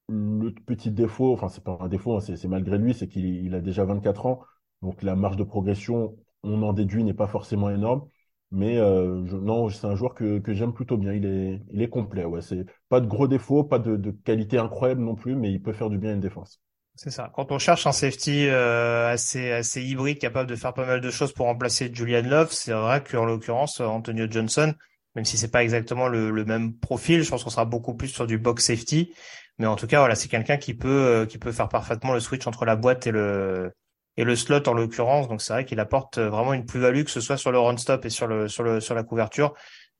Le 0.08 0.52
petit 0.52 0.92
défaut, 0.92 1.34
enfin 1.34 1.50
c'est 1.50 1.64
pas 1.64 1.78
un 1.80 1.88
défaut, 1.88 2.16
hein, 2.16 2.20
c'est 2.20 2.48
malgré 2.48 2.78
lui, 2.78 2.94
c'est 2.94 3.08
qu'il 3.08 3.54
a 3.56 3.62
déjà 3.62 3.86
24 3.86 4.26
ans. 4.28 4.42
Donc 4.82 5.02
la 5.02 5.16
marge 5.16 5.38
de 5.38 5.44
progression, 5.44 6.16
on 6.44 6.62
en 6.62 6.74
déduit, 6.74 7.04
n'est 7.04 7.14
pas 7.14 7.28
forcément 7.28 7.70
énorme. 7.70 8.08
Mais 8.52 8.78
euh, 8.78 9.22
non, 9.42 9.70
c'est 9.70 9.88
un 9.88 9.96
joueur 9.96 10.14
que, 10.14 10.42
j'aime 10.48 10.74
plutôt 10.74 10.98
bien. 10.98 11.14
Il 11.14 11.82
est, 11.82 11.90
complet. 11.90 12.26
Ouais. 12.26 12.42
C'est 12.42 12.66
pas 12.90 13.02
de 13.02 13.08
gros 13.08 13.28
défauts, 13.28 13.64
pas 13.64 13.80
de, 13.80 14.12
qualité 14.24 14.58
incroyable 14.58 15.02
non 15.02 15.16
plus, 15.16 15.36
mais 15.36 15.52
il 15.52 15.62
peut 15.62 15.74
faire 15.74 15.90
du 15.90 15.98
bien 15.98 16.12
à 16.12 16.14
une 16.14 16.22
défense. 16.22 16.62
C'est 16.94 17.10
ça. 17.10 17.30
Quand 17.34 17.52
on 17.52 17.60
cherche 17.60 17.86
un 17.88 17.92
safety 17.92 18.48
euh, 18.48 19.10
assez 19.10 19.52
assez 19.52 19.84
hybride, 19.84 20.20
capable 20.20 20.50
de 20.50 20.56
faire 20.56 20.74
pas 20.74 20.86
mal 20.86 21.02
de 21.02 21.10
choses 21.10 21.34
pour 21.34 21.48
remplacer 21.48 21.92
Julian 21.94 22.22
Love, 22.22 22.52
c'est 22.52 22.72
vrai 22.72 23.04
qu'en 23.04 23.26
l'occurrence 23.26 23.82
Antonio 23.82 24.28
Johnson, 24.30 24.74
même 25.16 25.26
si 25.26 25.38
c'est 25.38 25.52
pas 25.52 25.64
exactement 25.64 26.08
le, 26.08 26.46
même 26.46 26.74
profil, 26.74 27.24
je 27.24 27.30
pense 27.30 27.44
qu'on 27.44 27.50
sera 27.50 27.66
beaucoup 27.66 27.96
plus 27.96 28.10
sur 28.10 28.28
du 28.28 28.38
box 28.38 28.66
safety. 28.66 29.14
Mais 29.58 29.66
en 29.66 29.76
tout 29.76 29.88
cas, 29.88 30.00
voilà, 30.00 30.16
c'est 30.16 30.28
quelqu'un 30.28 30.58
qui 30.58 30.74
peut 30.74 30.90
euh, 30.90 31.26
qui 31.26 31.38
peut 31.38 31.54
faire 31.54 31.70
parfaitement 31.70 32.14
le 32.14 32.20
switch 32.20 32.46
entre 32.46 32.66
la 32.66 32.76
boîte 32.76 33.08
et 33.08 33.12
le 33.12 33.72
et 34.18 34.24
le 34.24 34.36
slot 34.36 34.68
en 34.68 34.74
l'occurrence. 34.74 35.28
Donc 35.30 35.42
c'est 35.42 35.54
vrai 35.54 35.66
qu'il 35.66 35.80
apporte 35.80 36.18
euh, 36.18 36.30
vraiment 36.30 36.54
une 36.54 36.66
plus-value 36.66 37.04
que 37.04 37.12
ce 37.12 37.22
soit 37.22 37.38
sur 37.38 37.52
le 37.52 37.60
run 37.60 37.78
stop 37.78 38.06
et 38.06 38.10
sur 38.10 38.28
le 38.28 38.50
sur 38.50 38.64
le 38.64 38.82
sur 38.82 38.96
la 38.96 39.04
couverture, 39.04 39.54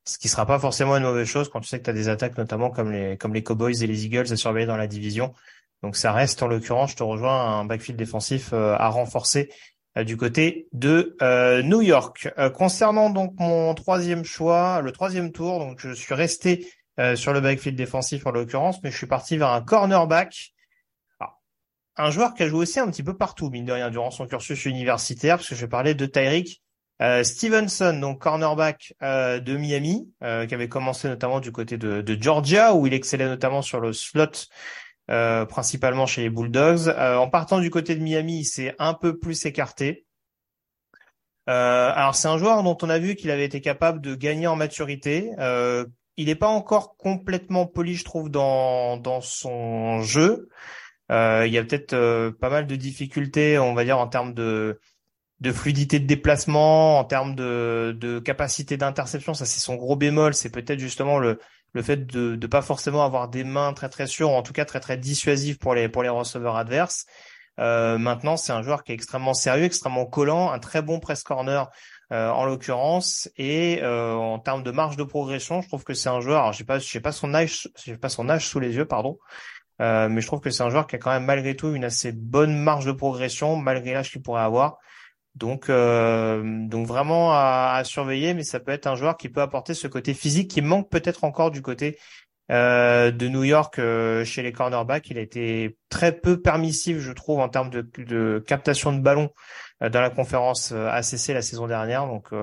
ce 0.06 0.18
qui 0.18 0.28
sera 0.28 0.46
pas 0.46 0.60
forcément 0.60 0.98
une 0.98 1.04
mauvaise 1.04 1.28
chose 1.28 1.50
quand 1.50 1.62
tu 1.62 1.70
sais 1.70 1.80
que 1.80 1.86
tu 1.86 1.90
as 1.90 1.94
des 1.94 2.10
attaques 2.10 2.38
notamment 2.38 2.70
comme 2.70 2.92
les 2.92 3.18
comme 3.18 3.34
les 3.34 3.44
Cowboys 3.44 3.82
et 3.82 3.88
les 3.88 4.06
Eagles 4.06 4.32
à 4.32 4.36
surveiller 4.36 4.68
dans 4.68 4.78
la 4.78 4.88
division. 4.88 5.34
Donc 5.84 5.96
ça 5.96 6.12
reste 6.12 6.42
en 6.44 6.48
l'occurrence, 6.48 6.92
je 6.92 6.96
te 6.98 7.04
rejoins, 7.04 7.60
un 7.60 7.66
backfield 7.66 7.98
défensif 7.98 8.52
euh, 8.54 8.76
à 8.78 8.90
renforcer 8.90 9.50
du 10.04 10.18
côté 10.18 10.68
de 10.74 11.16
New 11.64 11.82
York. 11.82 12.30
concernant 12.54 13.10
donc 13.10 13.34
mon 13.38 13.74
troisième 13.74 14.26
choix, 14.26 14.82
le 14.82 14.92
troisième 14.92 15.32
tour, 15.32 15.60
donc 15.60 15.80
je 15.80 15.94
suis 15.94 16.14
resté 16.14 16.68
sur 17.16 17.34
le 17.34 17.40
backfield 17.40 17.78
défensif 17.78 18.26
en 18.26 18.32
l'occurrence, 18.32 18.82
mais 18.84 18.92
je 18.92 18.98
suis 18.98 19.08
parti 19.08 19.38
vers 19.38 19.50
un 19.50 19.62
cornerback 19.62 20.54
un 21.98 22.12
joueur 22.12 22.34
qui 22.34 22.44
a 22.44 22.48
joué 22.48 22.60
aussi 22.60 22.80
un 22.80 22.90
petit 22.90 23.04
peu 23.04 23.16
partout, 23.16 23.50
mine 23.50 23.66
de 23.66 23.72
rien, 23.72 23.90
durant 23.90 24.12
son 24.12 24.28
cursus 24.28 24.66
universitaire, 24.66 25.38
parce 25.38 25.50
que 25.50 25.56
je 25.56 25.66
parler 25.66 25.94
de 25.94 26.06
Tyreek 26.06 26.62
euh, 27.02 27.24
Stevenson, 27.24 27.98
donc 28.00 28.22
cornerback 28.22 28.94
euh, 29.02 29.40
de 29.40 29.58
Miami, 29.58 30.10
euh, 30.24 30.46
qui 30.46 30.54
avait 30.54 30.70
commencé 30.70 31.08
notamment 31.08 31.40
du 31.40 31.52
côté 31.52 31.78
de, 31.78 32.02
de, 32.02 32.22
Georgia, 32.22 32.74
où 32.74 32.88
il 32.88 32.94
excellait 32.94 33.28
notamment 33.28 33.62
sur 33.62 33.80
le 33.80 33.92
slot, 33.94 34.48
euh, 35.12 35.46
principalement 35.46 36.06
chez 36.06 36.24
les 36.24 36.30
Bulldogs. 36.30 36.90
en 36.90 37.30
partant 37.30 37.60
du 37.60 37.70
côté 37.70 37.96
de 37.96 38.02
Miami, 38.02 38.40
il 38.40 38.46
s'est 38.46 38.76
un 38.80 38.94
peu 38.94 39.18
plus 39.18 39.46
écarté. 39.46 40.06
alors 41.48 42.16
c'est 42.16 42.28
un 42.28 42.38
joueur 42.38 42.64
dont 42.64 42.78
on 42.82 42.90
a 42.90 43.00
vu 43.00 43.16
qu'il 43.16 43.32
avait 43.32 43.46
été 43.46 43.62
capable 43.62 44.02
de 44.02 44.16
gagner 44.16 44.48
en 44.48 44.56
maturité. 44.56 45.32
il 46.18 46.26
n'est 46.26 46.36
pas 46.36 46.48
encore 46.48 46.98
complètement 46.98 47.66
poli, 47.66 47.96
je 47.96 48.06
trouve, 48.06 48.30
dans, 48.30 48.98
dans 48.98 49.22
son 49.22 50.02
jeu. 50.02 50.50
Euh, 51.12 51.44
il 51.46 51.54
y 51.54 51.58
a 51.58 51.64
peut-être 51.64 51.94
euh, 51.94 52.32
pas 52.32 52.50
mal 52.50 52.68
de 52.68 52.76
difficultés, 52.76 53.60
on 53.60 53.74
va 53.74 53.84
dire, 53.84 54.00
en 54.00 54.08
termes 54.08 54.34
de, 54.34 54.80
de 55.40 55.52
fluidité 55.52 56.00
de 56.00 56.08
déplacement, 56.08 57.00
en 57.00 57.04
termes 57.04 57.36
de, 57.36 57.96
de 58.00 58.20
capacité 58.20 58.78
d'interception. 58.78 59.34
Ça, 59.34 59.46
c'est 59.46 59.60
son 59.60 59.76
gros 59.76 59.96
bémol. 59.96 60.34
C'est 60.34 60.50
peut-être 60.50 60.80
justement 60.80 61.20
le, 61.20 61.40
le 61.76 61.82
fait 61.84 62.08
de 62.08 62.38
ne 62.42 62.48
pas 62.48 62.62
forcément 62.62 63.04
avoir 63.04 63.28
des 63.28 63.44
mains 63.44 63.74
très 63.74 63.90
très 63.90 64.08
sûres, 64.08 64.32
en 64.32 64.42
tout 64.42 64.54
cas 64.54 64.66
très 64.66 64.80
très 64.80 64.98
dissuasives 64.98 65.58
pour 65.60 65.76
les 65.76 65.90
pour 65.90 66.02
les 66.02 66.10
receveurs 66.10 66.56
adverses. 66.56 67.06
Euh, 67.60 67.98
maintenant, 67.98 68.38
c'est 68.38 68.54
un 68.54 68.64
joueur 68.64 68.84
qui 68.84 68.92
est 68.92 68.96
extrêmement 68.96 69.34
sérieux, 69.34 69.66
extrêmement 69.66 70.06
collant, 70.06 70.52
un 70.52 70.60
très 70.60 70.82
bon 70.82 71.00
press 71.00 71.22
corner 71.24 71.70
euh, 72.12 72.30
en 72.30 72.46
l'occurrence. 72.46 73.30
Et 73.38 73.80
euh, 73.84 74.14
en 74.14 74.40
termes 74.40 74.64
de 74.64 74.72
marge 74.72 74.98
de 74.98 75.04
progression, 75.04 75.62
je 75.62 75.68
trouve 75.68 75.84
que 75.84 75.94
c'est 75.94 76.10
un 76.10 76.22
joueur. 76.22 76.42
Alors, 76.42 76.54
j'ai 76.54 76.64
pas, 76.64 76.80
j'ai 76.80 77.00
pas 77.02 77.12
son 77.12 77.34
âge, 77.34 77.70
j'ai 77.84 77.98
pas 77.98 78.10
son 78.10 78.30
âge 78.30 78.48
sous 78.48 78.60
les 78.60 78.76
yeux, 78.76 78.86
pardon. 78.86 79.20
Euh, 79.82 80.08
mais 80.08 80.22
je 80.22 80.28
trouve 80.28 80.40
que 80.40 80.50
c'est 80.50 80.64
un 80.64 80.70
joueur 80.70 80.88
qui 80.88 80.96
a 80.96 81.00
quand 81.00 81.12
même 81.12 81.26
malgré 81.26 81.56
tout 81.56 81.74
une 81.74 81.84
assez 81.84 82.14
bonne 82.14 82.58
marge 82.58 82.86
de 82.86 82.94
progression 82.94 83.58
malgré 83.58 83.94
l'âge 83.94 84.12
qu'il 84.12 84.22
pourrait 84.22 84.44
avoir. 84.44 84.78
Donc, 85.36 85.70
euh, 85.70 86.42
donc 86.68 86.88
vraiment 86.88 87.34
à, 87.34 87.74
à, 87.76 87.84
surveiller, 87.84 88.34
mais 88.34 88.44
ça 88.44 88.60
peut 88.60 88.72
être 88.72 88.88
un 88.88 88.96
joueur 88.96 89.18
qui 89.18 89.30
peut 89.30 89.42
apporter 89.42 89.74
ce 89.74 89.88
côté 89.88 90.14
physique 90.14 90.50
qui 90.50 90.62
manque 90.62 90.90
peut-être 90.90 91.24
encore 91.24 91.52
du 91.52 91.62
côté 91.62 91.98
euh, 92.52 93.12
de 93.12 93.28
New 93.28 93.44
York 93.44 93.80
euh, 93.80 94.24
chez 94.24 94.44
les 94.44 94.54
cornerbacks. 94.54 95.10
Il 95.10 95.18
a 95.18 95.22
été 95.22 95.78
très 95.90 96.14
peu 96.14 96.42
permissif, 96.42 97.00
je 97.00 97.12
trouve, 97.12 97.40
en 97.40 97.50
termes 97.50 97.70
de, 97.70 97.90
de 97.98 98.44
captation 98.48 98.94
de 98.94 99.00
ballon 99.00 99.30
euh, 99.84 99.90
dans 99.90 100.02
la 100.02 100.10
conférence 100.10 100.72
ACC 100.72 101.30
la 101.30 101.42
saison 101.42 101.68
dernière. 101.68 102.08
Donc, 102.08 102.34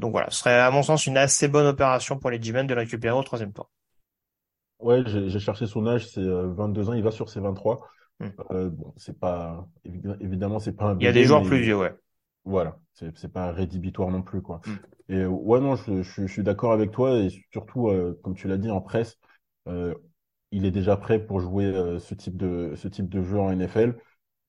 donc 0.00 0.12
voilà, 0.12 0.30
ce 0.30 0.38
serait 0.38 0.58
à 0.58 0.70
mon 0.70 0.82
sens 0.82 1.06
une 1.06 1.16
assez 1.16 1.48
bonne 1.48 1.66
opération 1.66 2.18
pour 2.18 2.30
les 2.30 2.42
G-Men 2.42 2.66
de 2.66 2.74
le 2.74 2.80
récupérer 2.80 3.16
au 3.16 3.22
troisième 3.22 3.52
tour. 3.52 3.70
Ouais, 4.84 5.02
j'ai 5.06 5.38
cherché 5.38 5.66
son 5.66 5.86
âge, 5.86 6.06
c'est 6.08 6.20
22 6.20 6.88
euh, 6.88 6.90
ans, 6.90 6.92
il 6.92 7.02
va 7.02 7.10
sur 7.10 7.30
ses 7.30 7.40
23. 7.40 7.80
Hmm. 8.20 8.26
Euh, 8.50 8.68
bon, 8.70 8.92
c'est 8.96 9.18
pas 9.18 9.66
évidemment 10.20 10.58
c'est 10.58 10.76
pas 10.76 10.84
un 10.84 10.98
Il 10.98 11.04
y 11.04 11.08
a 11.08 11.12
des 11.12 11.24
joueurs 11.24 11.42
plus 11.42 11.60
vieux, 11.60 11.76
ouais. 11.76 11.94
Voilà, 12.44 12.78
c'est 12.92 13.32
pas 13.32 13.52
rédhibitoire 13.52 14.10
non 14.10 14.22
plus 14.22 14.42
quoi. 14.42 14.60
Hmm. 14.66 14.76
Et 15.08 15.16
euh, 15.16 15.28
ouais 15.28 15.60
non, 15.60 15.76
je, 15.76 16.02
je, 16.02 16.26
suis 16.26 16.42
d'accord 16.42 16.72
avec 16.72 16.90
toi 16.90 17.18
et 17.18 17.30
surtout 17.52 17.90
comme 18.22 18.34
tu 18.34 18.48
l'as 18.48 18.58
dit 18.58 18.70
en 18.70 18.80
presse, 18.80 19.18
il 19.66 20.64
est 20.64 20.70
déjà 20.70 20.96
prêt 20.96 21.18
pour 21.18 21.40
jouer 21.40 21.98
ce 21.98 22.14
type 22.14 22.36
de 22.36 22.72
ce 22.76 22.88
type 22.88 23.08
de 23.08 23.22
jeu 23.22 23.38
en 23.38 23.50
NFL 23.50 23.96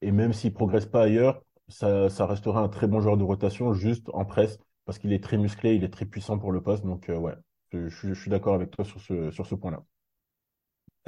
et 0.01 0.11
même 0.11 0.33
s'il 0.33 0.53
progresse 0.53 0.85
pas 0.85 1.03
ailleurs, 1.03 1.41
ça 1.67 2.09
ça 2.09 2.25
restera 2.25 2.61
un 2.61 2.69
très 2.69 2.87
bon 2.87 2.99
joueur 2.99 3.17
de 3.17 3.23
rotation 3.23 3.73
juste 3.73 4.09
en 4.13 4.25
presse 4.25 4.59
parce 4.85 4.99
qu'il 4.99 5.13
est 5.13 5.23
très 5.23 5.37
musclé, 5.37 5.75
il 5.75 5.83
est 5.83 5.93
très 5.93 6.05
puissant 6.05 6.37
pour 6.37 6.51
le 6.51 6.61
poste 6.61 6.85
donc 6.85 7.05
ouais, 7.09 7.35
je, 7.71 7.87
je 7.87 8.13
suis 8.13 8.29
d'accord 8.29 8.55
avec 8.55 8.71
toi 8.71 8.85
sur 8.85 8.99
ce 9.01 9.31
sur 9.31 9.45
ce 9.45 9.55
point-là. 9.55 9.83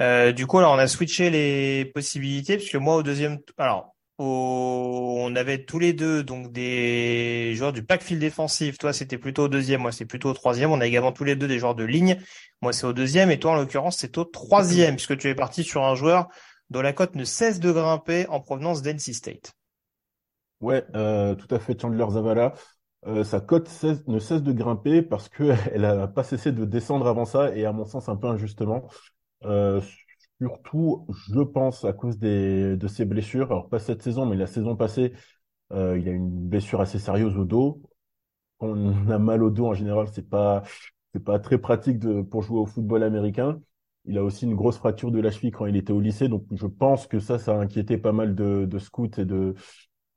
Euh, 0.00 0.32
du 0.32 0.46
coup, 0.46 0.58
alors 0.58 0.72
on 0.72 0.78
a 0.78 0.86
switché 0.86 1.30
les 1.30 1.84
possibilités 1.86 2.56
puisque 2.56 2.76
moi 2.76 2.96
au 2.96 3.02
deuxième, 3.02 3.38
alors 3.56 3.94
on 4.18 5.32
avait 5.36 5.64
tous 5.64 5.78
les 5.78 5.92
deux 5.92 6.24
donc 6.24 6.52
des 6.52 7.54
joueurs 7.54 7.72
du 7.72 7.82
backfield 7.82 8.20
défensif. 8.20 8.78
Toi, 8.78 8.92
c'était 8.92 9.18
plutôt 9.18 9.44
au 9.44 9.48
deuxième, 9.48 9.80
moi 9.82 9.92
c'est 9.92 10.04
plutôt 10.06 10.30
au 10.30 10.34
troisième. 10.34 10.70
On 10.72 10.80
a 10.80 10.86
également 10.86 11.12
tous 11.12 11.24
les 11.24 11.36
deux 11.36 11.48
des 11.48 11.58
joueurs 11.58 11.74
de 11.76 11.84
ligne. 11.84 12.20
Moi, 12.62 12.72
c'est 12.72 12.86
au 12.86 12.92
deuxième 12.92 13.30
et 13.30 13.38
toi, 13.38 13.52
en 13.52 13.56
l'occurrence, 13.56 13.98
c'est 13.98 14.18
au 14.18 14.24
troisième 14.24 14.96
puisque 14.96 15.16
tu 15.18 15.28
es 15.28 15.34
parti 15.34 15.62
sur 15.64 15.84
un 15.84 15.94
joueur 15.94 16.28
dont 16.70 16.82
la 16.82 16.92
cote 16.92 17.14
ne 17.14 17.24
cesse 17.24 17.60
de 17.60 17.72
grimper 17.72 18.26
en 18.28 18.40
provenance 18.40 18.82
d'NC 18.82 19.14
State. 19.14 19.52
Ouais, 20.60 20.84
euh, 20.96 21.34
tout 21.36 21.52
à 21.54 21.58
fait, 21.60 21.80
Chandler 21.80 22.04
Zavala. 22.10 22.54
euh, 23.06 23.24
sa 23.24 23.40
cote 23.40 23.70
ne 24.08 24.18
cesse 24.20 24.42
de 24.42 24.52
grimper 24.52 25.02
parce 25.02 25.28
qu'elle 25.28 25.58
n'a 25.80 26.08
pas 26.08 26.24
cessé 26.24 26.52
de 26.52 26.64
descendre 26.64 27.06
avant 27.08 27.24
ça 27.26 27.56
et 27.56 27.64
à 27.66 27.72
mon 27.72 27.84
sens 27.86 28.08
un 28.08 28.16
peu 28.16 28.28
injustement. 28.28 28.88
Euh, 29.44 29.80
surtout, 30.40 31.06
je 31.30 31.40
pense, 31.40 31.84
à 31.84 31.92
cause 31.92 32.18
des, 32.18 32.76
de 32.76 32.88
ses 32.88 33.04
blessures. 33.04 33.46
Alors 33.50 33.68
pas 33.68 33.78
cette 33.78 34.02
saison, 34.02 34.26
mais 34.26 34.36
la 34.36 34.46
saison 34.46 34.76
passée, 34.76 35.12
euh, 35.72 35.98
il 35.98 36.08
a 36.08 36.12
une 36.12 36.30
blessure 36.48 36.80
assez 36.80 36.98
sérieuse 36.98 37.36
au 37.38 37.44
dos. 37.44 37.82
On 38.60 39.10
a 39.10 39.18
mal 39.18 39.42
au 39.42 39.50
dos 39.50 39.66
en 39.68 39.74
général, 39.74 40.08
c'est 40.12 40.28
pas 40.28 40.62
c'est 41.14 41.24
pas 41.24 41.38
très 41.38 41.58
pratique 41.58 41.98
de, 41.98 42.22
pour 42.22 42.42
jouer 42.42 42.58
au 42.60 42.66
football 42.66 43.02
américain. 43.02 43.60
Il 44.06 44.18
a 44.18 44.24
aussi 44.24 44.44
une 44.46 44.54
grosse 44.56 44.78
fracture 44.78 45.10
de 45.10 45.20
la 45.20 45.30
cheville 45.30 45.50
quand 45.52 45.66
il 45.66 45.76
était 45.76 45.92
au 45.92 46.00
lycée, 46.00 46.28
donc 46.28 46.44
je 46.52 46.66
pense 46.66 47.06
que 47.06 47.20
ça, 47.20 47.38
ça 47.38 47.54
a 47.54 47.60
inquiété 47.60 47.98
pas 47.98 48.12
mal 48.12 48.34
de, 48.34 48.66
de 48.66 48.78
scouts 48.78 49.10
et 49.18 49.24
de 49.24 49.54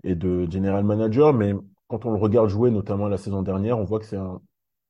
et 0.03 0.15
de 0.15 0.49
general 0.51 0.83
manager. 0.83 1.33
Mais 1.33 1.53
quand 1.87 2.05
on 2.05 2.11
le 2.11 2.17
regarde 2.17 2.49
jouer, 2.49 2.71
notamment 2.71 3.07
la 3.07 3.17
saison 3.17 3.41
dernière, 3.43 3.77
on 3.79 3.83
voit 3.85 3.99
que 3.99 4.05
c'est 4.05 4.17
un 4.17 4.41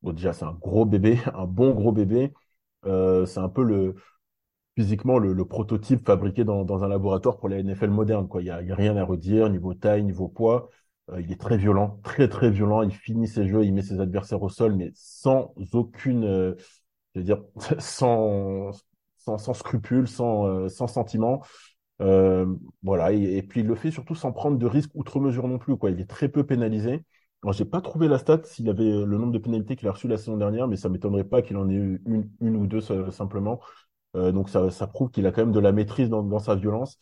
bon, 0.01 0.13
déjà 0.13 0.33
c'est 0.33 0.45
un 0.45 0.53
gros 0.53 0.85
bébé, 0.85 1.19
un 1.33 1.45
bon 1.45 1.71
gros 1.73 1.91
bébé. 1.91 2.33
Euh, 2.85 3.25
c'est 3.25 3.39
un 3.39 3.49
peu 3.49 3.63
le 3.63 3.95
physiquement 4.75 5.19
le, 5.19 5.45
prototype 5.45 6.05
fabriqué 6.05 6.43
dans, 6.43 6.63
dans, 6.63 6.83
un 6.83 6.87
laboratoire 6.87 7.37
pour 7.37 7.49
la 7.49 7.61
NFL 7.61 7.89
moderne. 7.89 8.27
Quoi. 8.27 8.41
Il 8.41 8.45
n'y 8.45 8.71
a, 8.71 8.75
rien 8.75 8.95
à 8.97 9.03
redire 9.03 9.49
niveau 9.49 9.73
taille, 9.73 10.03
niveau 10.03 10.27
poids. 10.27 10.69
Euh, 11.09 11.21
il 11.21 11.31
est 11.31 11.39
très 11.39 11.57
violent, 11.57 11.99
très 12.03 12.27
très 12.27 12.49
violent. 12.49 12.81
Il 12.83 12.91
finit 12.93 13.27
ses 13.27 13.47
jeux, 13.47 13.65
il 13.65 13.73
met 13.73 13.81
ses 13.81 13.99
adversaires 13.99 14.41
au 14.41 14.49
sol, 14.49 14.75
mais 14.75 14.91
sans 14.95 15.53
aucune, 15.73 16.23
euh, 16.23 16.55
je 17.15 17.19
veux 17.19 17.25
dire, 17.25 17.43
sans 17.79 18.71
sans, 19.17 19.37
sans 19.37 19.53
scrupule, 19.53 20.07
sans 20.07 20.47
euh, 20.47 20.69
sans 20.69 20.87
sentiment. 20.87 21.41
Voilà. 22.83 23.11
Et, 23.13 23.37
et, 23.37 23.43
puis 23.43 23.61
il 23.61 23.67
le 23.67 23.75
fait 23.75 23.91
surtout 23.91 24.15
sans 24.15 24.31
prendre 24.31 24.57
de 24.57 24.65
risques 24.65 24.91
outre 24.95 25.19
mesure 25.19 25.47
non 25.47 25.59
plus. 25.59 25.77
Quoi. 25.77 25.91
Il 25.91 25.99
est 25.99 26.09
très 26.09 26.29
peu 26.29 26.43
pénalisé. 26.45 27.03
Alors 27.43 27.53
j'ai 27.53 27.65
pas 27.65 27.81
trouvé 27.81 28.07
la 28.07 28.19
stat 28.19 28.41
s'il 28.45 28.69
avait 28.69 28.83
le 28.83 29.17
nombre 29.17 29.31
de 29.31 29.39
pénalités 29.39 29.75
qu'il 29.75 29.87
a 29.87 29.91
reçu 29.91 30.07
la 30.07 30.17
saison 30.17 30.37
dernière, 30.37 30.67
mais 30.67 30.75
ça 30.75 30.89
m'étonnerait 30.89 31.23
pas 31.23 31.41
qu'il 31.41 31.57
en 31.57 31.69
ait 31.69 31.73
eu 31.73 32.01
une, 32.05 32.29
une 32.39 32.55
ou 32.55 32.67
deux 32.67 32.81
simplement. 33.11 33.59
Euh, 34.15 34.31
donc 34.31 34.49
ça, 34.49 34.69
ça 34.71 34.87
prouve 34.87 35.09
qu'il 35.11 35.25
a 35.27 35.31
quand 35.31 35.41
même 35.41 35.53
de 35.53 35.59
la 35.59 35.71
maîtrise 35.71 36.09
dans, 36.09 36.23
dans 36.23 36.39
sa 36.39 36.55
violence. 36.55 36.97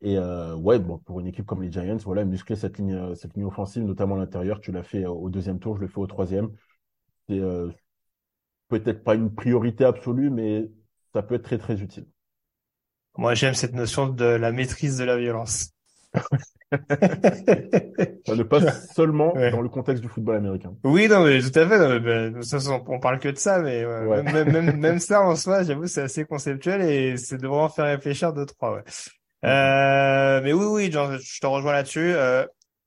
Et 0.00 0.16
euh, 0.16 0.54
ouais, 0.54 0.78
bon, 0.78 0.98
pour 0.98 1.20
une 1.20 1.26
équipe 1.26 1.46
comme 1.46 1.62
les 1.62 1.72
Giants, 1.72 1.96
voilà, 2.04 2.24
muscler 2.24 2.56
cette 2.56 2.78
ligne, 2.78 2.94
euh, 2.94 3.14
cette 3.14 3.34
ligne 3.34 3.44
offensive, 3.44 3.82
notamment 3.82 4.14
à 4.14 4.18
l'intérieur, 4.18 4.60
tu 4.60 4.70
l'as 4.70 4.84
fait 4.84 5.04
euh, 5.04 5.10
au 5.10 5.28
deuxième 5.28 5.58
tour, 5.58 5.76
je 5.76 5.80
le 5.80 5.88
fais 5.88 5.98
au 5.98 6.06
troisième. 6.06 6.50
C'est 7.28 7.40
euh, 7.40 7.68
peut-être 8.68 9.02
pas 9.02 9.14
une 9.14 9.34
priorité 9.34 9.84
absolue, 9.84 10.30
mais 10.30 10.70
ça 11.12 11.22
peut 11.22 11.34
être 11.34 11.44
très 11.44 11.58
très 11.58 11.80
utile. 11.80 12.06
Moi, 13.16 13.34
j'aime 13.34 13.54
cette 13.54 13.74
notion 13.74 14.08
de 14.08 14.24
la 14.24 14.52
maîtrise 14.52 14.96
de 14.98 15.04
la 15.04 15.16
violence. 15.16 15.72
ça 18.26 18.34
ne 18.34 18.42
passe 18.42 18.92
seulement 18.94 19.34
ouais. 19.34 19.50
dans 19.50 19.62
le 19.62 19.68
contexte 19.68 20.02
du 20.02 20.08
football 20.08 20.36
américain. 20.36 20.74
Oui, 20.84 21.08
non, 21.08 21.24
mais 21.24 21.40
tout 21.40 21.58
à 21.58 21.66
fait. 21.66 21.78
Non, 21.78 22.00
mais, 22.00 22.32
on 22.86 23.00
parle 23.00 23.18
que 23.18 23.28
de 23.28 23.38
ça, 23.38 23.58
mais 23.60 23.84
ouais, 23.84 24.22
Même, 24.22 24.52
même, 24.52 24.76
même, 24.76 24.98
ça 24.98 25.22
en 25.22 25.34
soi, 25.36 25.62
j'avoue, 25.62 25.86
c'est 25.86 26.02
assez 26.02 26.24
conceptuel 26.24 26.82
et 26.82 27.16
c'est 27.16 27.38
de 27.38 27.46
vraiment 27.46 27.68
faire 27.68 27.86
réfléchir 27.86 28.32
deux 28.32 28.46
trois. 28.46 28.74
Ouais. 28.74 28.82
Euh, 29.44 30.40
mais 30.42 30.52
oui, 30.52 30.66
oui, 30.66 30.92
genre, 30.92 31.12
je 31.18 31.40
te 31.40 31.46
rejoins 31.46 31.72
là-dessus. 31.72 32.12
Euh, 32.14 32.44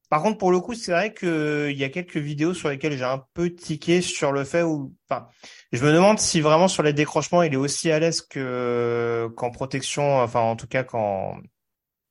par 0.10 0.22
contre, 0.22 0.38
pour 0.38 0.52
le 0.52 0.60
coup, 0.60 0.74
c'est 0.74 0.92
vrai 0.92 1.14
que 1.14 1.70
il 1.72 1.78
y 1.78 1.86
a 1.86 1.90
quelques 1.90 2.18
vidéos 2.18 2.54
sur 2.54 2.70
lesquelles 2.70 2.98
j'ai 2.98 3.06
un 3.06 3.24
peu 3.34 3.50
tiqué 3.50 4.02
sur 4.02 4.34
le 4.34 4.44
fait 4.44 4.62
où, 4.62 4.94
enfin, 5.10 5.28
je 5.72 5.84
me 5.86 5.94
demande 5.94 6.20
si 6.20 6.42
vraiment 6.42 6.68
sur 6.68 6.84
les 6.84 6.92
décrochements, 6.92 7.44
il 7.44 7.54
est 7.54 7.58
aussi 7.58 7.90
à 7.92 8.00
l'aise 8.00 8.22
que 8.22 9.30
qu'en 9.38 9.52
protection, 9.52 10.20
enfin, 10.20 10.42
en 10.42 10.58
tout 10.58 10.68
cas, 10.68 10.84
qu'en 10.84 11.38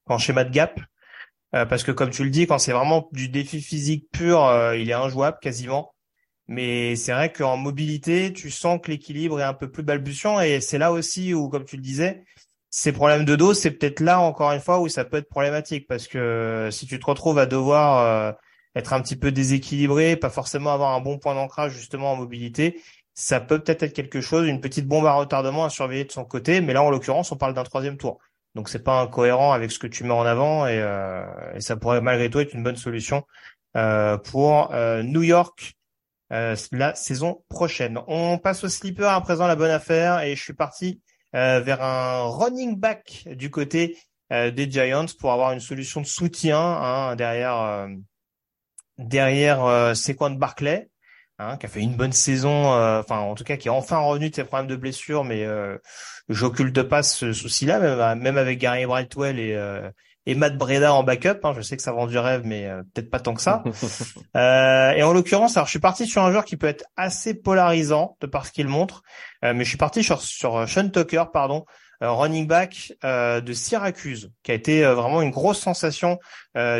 qu'en 0.07 0.19
schéma 0.19 0.45
de 0.45 0.51
gap. 0.51 0.81
Euh, 1.55 1.67
parce 1.67 1.83
que 1.83 1.93
comme 1.93 2.11
tu 2.11 2.25
le 2.25 2.31
dis, 2.31 2.47
quand 2.47 2.59
c'est 2.59 2.73
vraiment 2.73 3.09
du 3.13 3.29
défi 3.29 3.61
physique 3.61 4.09
pur, 4.13 4.45
euh, 4.45 4.77
il 4.77 4.91
est 4.91 4.95
injouable 4.95 5.39
quasiment. 5.41 5.95
Mais 6.47 6.97
c'est 6.97 7.13
vrai 7.13 7.33
qu'en 7.33 7.57
mobilité, 7.57 8.33
tu 8.33 8.51
sens 8.51 8.81
que 8.83 8.91
l'équilibre 8.91 9.41
est 9.41 9.45
un 9.45 9.55
peu 9.55 9.71
plus 9.71 9.83
balbutiant 9.85 10.41
et 10.41 10.61
c'est 10.61 10.79
là 10.79 10.93
aussi 10.93 11.33
où, 11.35 11.49
comme 11.49 11.65
tu 11.65 11.77
le 11.77 11.83
disais, 11.83 12.25
ces 12.71 12.93
problèmes 12.93 13.25
de 13.25 13.37
dos, 13.37 13.55
c'est 13.55 13.73
peut-être 13.73 14.01
là 14.01 14.21
encore 14.21 14.53
une 14.53 14.61
fois 14.61 14.81
où 14.81 14.89
ça 14.89 15.05
peut 15.05 15.19
être 15.19 15.29
problématique 15.29 15.87
parce 15.89 16.09
que 16.09 16.69
si 16.73 16.87
tu 16.87 16.99
te 16.99 17.07
retrouves 17.07 17.39
à 17.39 17.47
devoir 17.47 17.99
euh, 17.99 18.33
être 18.77 18.93
un 18.93 19.01
petit 19.01 19.17
peu 19.17 19.33
déséquilibré, 19.33 20.17
pas 20.17 20.31
forcément 20.31 20.73
avoir 20.73 20.95
un 20.95 21.01
bon 21.01 21.19
point 21.19 21.35
d'ancrage 21.35 21.73
justement 21.73 22.13
en 22.13 22.17
mobilité, 22.17 22.81
ça 23.15 23.41
peut 23.41 23.59
peut-être 23.61 23.83
être 23.83 23.93
quelque 23.93 24.21
chose, 24.21 24.47
une 24.49 24.61
petite 24.61 24.87
bombe 24.87 25.07
à 25.07 25.13
retardement 25.13 25.65
à 25.65 25.71
surveiller 25.71 26.05
de 26.05 26.13
son 26.13 26.25
côté. 26.25 26.61
Mais 26.61 26.73
là, 26.73 26.83
en 26.83 26.91
l'occurrence, 26.91 27.33
on 27.33 27.37
parle 27.37 27.55
d'un 27.55 27.65
troisième 27.65 27.97
tour. 27.97 28.19
Donc 28.55 28.69
c'est 28.69 28.83
pas 28.83 29.01
incohérent 29.01 29.53
avec 29.53 29.71
ce 29.71 29.79
que 29.79 29.87
tu 29.87 30.05
mets 30.05 30.13
en 30.13 30.23
avant 30.23 30.67
et, 30.67 30.79
euh, 30.81 31.25
et 31.55 31.61
ça 31.61 31.77
pourrait 31.77 32.01
malgré 32.01 32.31
tout 32.31 32.41
être 32.41 32.55
une 32.55 32.65
bonne 32.65 32.77
solution 32.77 33.25
euh, 33.77 34.19
pour 34.19 34.73
euh, 34.73 35.03
New 35.03 35.23
York 35.23 35.75
euh, 36.33 36.57
la 36.73 36.95
saison 36.95 37.45
prochaine. 37.49 37.99
On 38.09 38.39
passe 38.39 38.65
au 38.65 38.69
slipper 38.69 39.05
à 39.05 39.21
présent 39.21 39.47
la 39.47 39.57
bonne 39.57 39.71
affaire 39.71 40.21
et 40.21 40.35
je 40.35 40.43
suis 40.43 40.53
parti 40.53 41.01
euh, 41.37 41.61
vers 41.61 41.83
un 41.83 42.29
running 42.29 42.77
back 42.77 43.25
du 43.27 43.51
côté 43.51 43.99
des 44.33 44.71
Giants 44.71 45.07
pour 45.19 45.33
avoir 45.33 45.51
une 45.51 45.59
solution 45.59 46.01
de 46.01 46.07
soutien 46.07 46.61
hein, 46.61 47.17
derrière 47.17 47.89
derrière 48.97 49.93
Barclay. 50.39 50.89
Hein, 51.41 51.57
qui 51.57 51.65
a 51.67 51.69
fait 51.71 51.81
une 51.81 51.97
bonne 51.97 52.13
saison, 52.13 52.73
enfin 53.01 53.19
en 53.19 53.35
tout 53.35 53.45
cas 53.45 53.57
qui 53.57 53.69
est 53.69 53.71
enfin 53.71 53.99
revenu 53.99 54.29
de 54.29 54.35
ses 54.35 54.45
problèmes 54.45 54.69
de 54.69 54.77
blessure, 54.77 55.25
mais 55.25 55.47
j'occulte 56.31 56.83
pas 56.83 57.03
ce 57.03 57.33
souci-là, 57.33 57.79
même, 57.81 58.21
même, 58.21 58.39
avec 58.39 58.59
Gary 58.59 58.87
Brightwell 58.87 59.39
et, 59.39 59.55
euh, 59.55 59.91
et 60.27 60.35
Matt 60.35 60.57
Breda 60.57 60.95
en 60.95 61.03
backup. 61.03 61.41
Hein, 61.45 61.53
je 61.57 61.61
sais 61.61 61.77
que 61.77 61.83
ça 61.83 61.93
vend 61.93 62.07
du 62.07 62.19
rêve, 62.19 62.43
mais 62.45 62.67
euh, 62.67 62.83
peut-être 62.95 63.11
pas 63.11 63.21
tant 63.21 63.35
que 63.35 63.43
ça. 63.43 63.63
euh, 64.37 64.93
et 64.93 65.03
en 65.03 65.13
l'occurrence, 65.13 65.57
alors 65.57 65.67
je 65.67 65.71
suis 65.71 65.81
parti 65.81 66.07
sur 66.07 66.23
un 66.23 66.31
joueur 66.31 66.45
qui 66.45 66.57
peut 66.57 66.69
être 66.69 66.85
assez 66.97 67.35
polarisant 67.35 68.17
de 68.21 68.27
par 68.27 68.47
ce 68.47 68.53
qu'il 68.53 68.69
montre, 68.69 69.03
euh, 69.45 69.53
mais 69.55 69.65
je 69.65 69.69
suis 69.69 69.79
parti 69.79 70.03
sur, 70.03 70.23
sur 70.23 70.69
Sean 70.69 70.89
Tucker, 70.89 71.25
pardon, 71.33 71.65
running 72.01 72.47
back 72.47 72.93
de 73.03 73.53
Syracuse, 73.53 74.31
qui 74.43 74.53
a 74.53 74.55
été 74.55 74.83
vraiment 74.85 75.23
une 75.23 75.31
grosse 75.31 75.59
sensation 75.59 76.19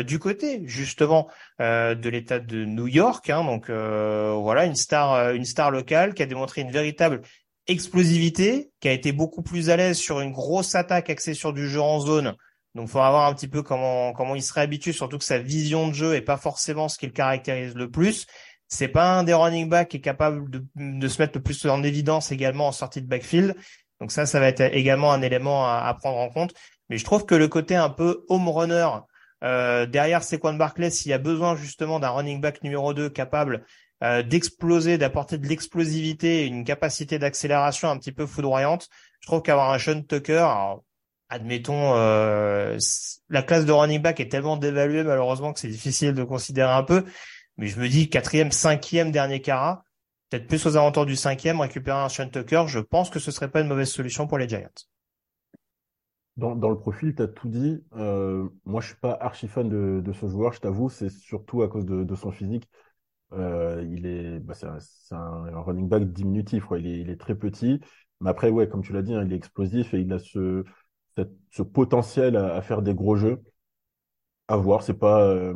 du 0.05 0.19
côté 0.19 0.61
justement 0.65 1.29
de 1.59 2.09
l'État 2.09 2.39
de 2.39 2.65
New 2.65 2.87
York. 2.87 3.29
Hein, 3.29 3.43
donc 3.43 3.69
voilà, 3.69 4.65
une 4.65 4.75
star, 4.75 5.31
une 5.33 5.45
star 5.45 5.71
locale 5.71 6.13
qui 6.13 6.23
a 6.23 6.25
démontré 6.25 6.61
une 6.61 6.71
véritable 6.71 7.21
explosivité, 7.67 8.71
qui 8.79 8.87
a 8.87 8.91
été 8.91 9.11
beaucoup 9.11 9.41
plus 9.43 9.69
à 9.69 9.77
l'aise 9.77 9.97
sur 9.97 10.19
une 10.19 10.31
grosse 10.31 10.75
attaque 10.75 11.09
axée 11.09 11.33
sur 11.33 11.53
du 11.53 11.67
jeu 11.67 11.81
en 11.81 11.99
zone. 11.99 12.35
Donc, 12.75 12.87
il 12.87 12.91
faudra 12.91 13.11
voir 13.11 13.27
un 13.27 13.33
petit 13.33 13.47
peu 13.47 13.63
comment 13.63 14.13
comment 14.13 14.35
il 14.35 14.41
serait 14.41 14.61
habitué, 14.61 14.93
surtout 14.93 15.17
que 15.17 15.25
sa 15.25 15.39
vision 15.39 15.89
de 15.89 15.93
jeu 15.93 16.15
est 16.15 16.21
pas 16.21 16.37
forcément 16.37 16.87
ce 16.87 16.97
qui 16.97 17.05
le 17.05 17.11
caractérise 17.11 17.75
le 17.75 17.89
plus. 17.89 18.27
C'est 18.67 18.87
pas 18.87 19.17
un 19.17 19.23
des 19.23 19.33
running 19.33 19.67
backs 19.67 19.89
qui 19.89 19.97
est 19.97 20.01
capable 20.01 20.49
de, 20.49 20.65
de, 20.75 21.07
se 21.09 21.21
mettre 21.21 21.37
le 21.37 21.43
plus 21.43 21.65
en 21.65 21.83
évidence 21.83 22.31
également 22.31 22.67
en 22.67 22.71
sortie 22.71 23.01
de 23.01 23.07
backfield. 23.07 23.55
Donc 24.01 24.11
ça, 24.11 24.25
ça 24.25 24.41
va 24.41 24.47
être 24.47 24.61
également 24.61 25.13
un 25.13 25.21
élément 25.21 25.65
à, 25.65 25.85
à 25.85 25.93
prendre 25.93 26.17
en 26.17 26.29
compte. 26.29 26.53
Mais 26.89 26.97
je 26.97 27.05
trouve 27.05 27.25
que 27.25 27.35
le 27.35 27.47
côté 27.47 27.75
un 27.75 27.89
peu 27.89 28.25
home 28.27 28.49
runner 28.49 28.87
euh, 29.43 29.85
derrière 29.85 30.23
Sequan 30.23 30.53
Barclay, 30.53 30.89
s'il 30.89 31.09
y 31.09 31.13
a 31.13 31.17
besoin 31.17 31.55
justement 31.55 31.99
d'un 31.99 32.09
running 32.09 32.41
back 32.41 32.63
numéro 32.63 32.93
2 32.93 33.09
capable 33.09 33.65
euh, 34.03 34.23
d'exploser, 34.23 34.97
d'apporter 34.97 35.37
de 35.37 35.47
l'explosivité, 35.47 36.45
une 36.45 36.63
capacité 36.63 37.17
d'accélération 37.17 37.89
un 37.89 37.97
petit 37.97 38.11
peu 38.11 38.25
foudroyante. 38.25 38.89
Je 39.19 39.27
trouve 39.27 39.41
qu'avoir 39.41 39.71
un 39.71 39.79
Sean 39.79 40.01
Tucker, 40.01 40.47
admettons, 41.29 41.95
euh, 41.95 42.77
la 43.29 43.41
classe 43.41 43.65
de 43.65 43.71
running 43.71 44.01
back 44.01 44.19
est 44.19 44.29
tellement 44.29 44.57
dévaluée 44.57 45.03
malheureusement 45.03 45.53
que 45.53 45.59
c'est 45.59 45.67
difficile 45.67 46.13
de 46.13 46.23
considérer 46.23 46.71
un 46.71 46.83
peu. 46.83 47.05
Mais 47.57 47.67
je 47.67 47.79
me 47.79 47.87
dis 47.87 48.09
quatrième, 48.09 48.51
cinquième 48.51 49.11
dernier 49.11 49.41
cara, 49.41 49.83
peut-être 50.31 50.47
plus 50.47 50.65
aux 50.65 50.77
alentours 50.77 51.05
du 51.05 51.15
cinquième, 51.15 51.59
récupérer 51.59 51.99
un 51.99 52.09
Sean 52.09 52.29
Tucker, 52.29 52.63
je 52.67 52.79
pense 52.79 53.09
que 53.09 53.19
ce 53.19 53.31
serait 53.31 53.51
pas 53.51 53.59
une 53.59 53.67
mauvaise 53.67 53.91
solution 53.91 54.27
pour 54.27 54.37
les 54.37 54.47
Giants. 54.47 54.69
Dans, 56.37 56.69
le 56.69 56.77
profil, 56.77 57.13
tu 57.13 57.21
as 57.21 57.27
tout 57.27 57.49
dit. 57.49 57.83
Euh, 57.97 58.47
moi, 58.65 58.81
je 58.81 58.87
suis 58.87 58.95
pas 58.95 59.15
archi 59.19 59.47
fan 59.47 59.67
de, 59.69 60.11
ce 60.13 60.27
joueur, 60.27 60.53
je 60.53 60.61
t'avoue. 60.61 60.89
C'est 60.89 61.09
surtout 61.09 61.61
à 61.61 61.67
cause 61.67 61.85
de, 61.85 62.15
son 62.15 62.31
physique. 62.31 62.67
Euh, 63.33 63.85
il 63.91 64.05
est, 64.07 64.39
bah, 64.39 64.53
c'est 64.53 64.65
un, 64.65 65.19
un, 65.53 65.61
running 65.61 65.87
back 65.87 66.11
diminutif. 66.11 66.63
Il 66.79 67.09
est, 67.09 67.19
très 67.19 67.35
petit, 67.35 67.81
mais 68.21 68.29
après, 68.29 68.49
ouais, 68.49 68.67
comme 68.69 68.81
tu 68.81 68.93
l'as 68.93 69.03
dit, 69.03 69.13
hein, 69.13 69.23
il 69.25 69.33
est 69.33 69.35
explosif 69.35 69.93
et 69.93 69.99
il 69.99 70.11
a 70.13 70.19
ce, 70.19 70.63
potentiel 71.73 72.37
à, 72.37 72.55
à, 72.55 72.61
faire 72.61 72.81
des 72.81 72.95
gros 72.95 73.17
jeux. 73.17 73.43
À 74.47 74.55
voir, 74.55 74.81
c'est 74.81 74.97
pas, 74.97 75.23
euh, 75.23 75.53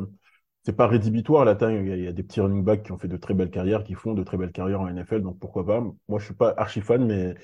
c'est 0.66 0.72
pas 0.72 0.88
rédhibitoire 0.88 1.44
la 1.44 1.54
taille. 1.54 1.76
Il 1.76 1.88
y, 1.88 1.92
a, 1.92 1.96
il 1.96 2.04
y, 2.04 2.08
a, 2.08 2.12
des 2.12 2.24
petits 2.24 2.40
running 2.40 2.64
backs 2.64 2.82
qui 2.82 2.90
ont 2.90 2.98
fait 2.98 3.06
de 3.06 3.16
très 3.16 3.34
belles 3.34 3.52
carrières, 3.52 3.84
qui 3.84 3.94
font 3.94 4.14
de 4.14 4.24
très 4.24 4.36
belles 4.36 4.50
carrières 4.50 4.80
en 4.80 4.88
NFL, 4.88 5.22
donc 5.22 5.38
pourquoi 5.38 5.64
pas. 5.64 5.80
Moi, 5.80 6.18
je 6.18 6.24
suis 6.24 6.34
pas 6.34 6.52
archi 6.56 6.80
fan, 6.80 7.06
mais 7.06 7.36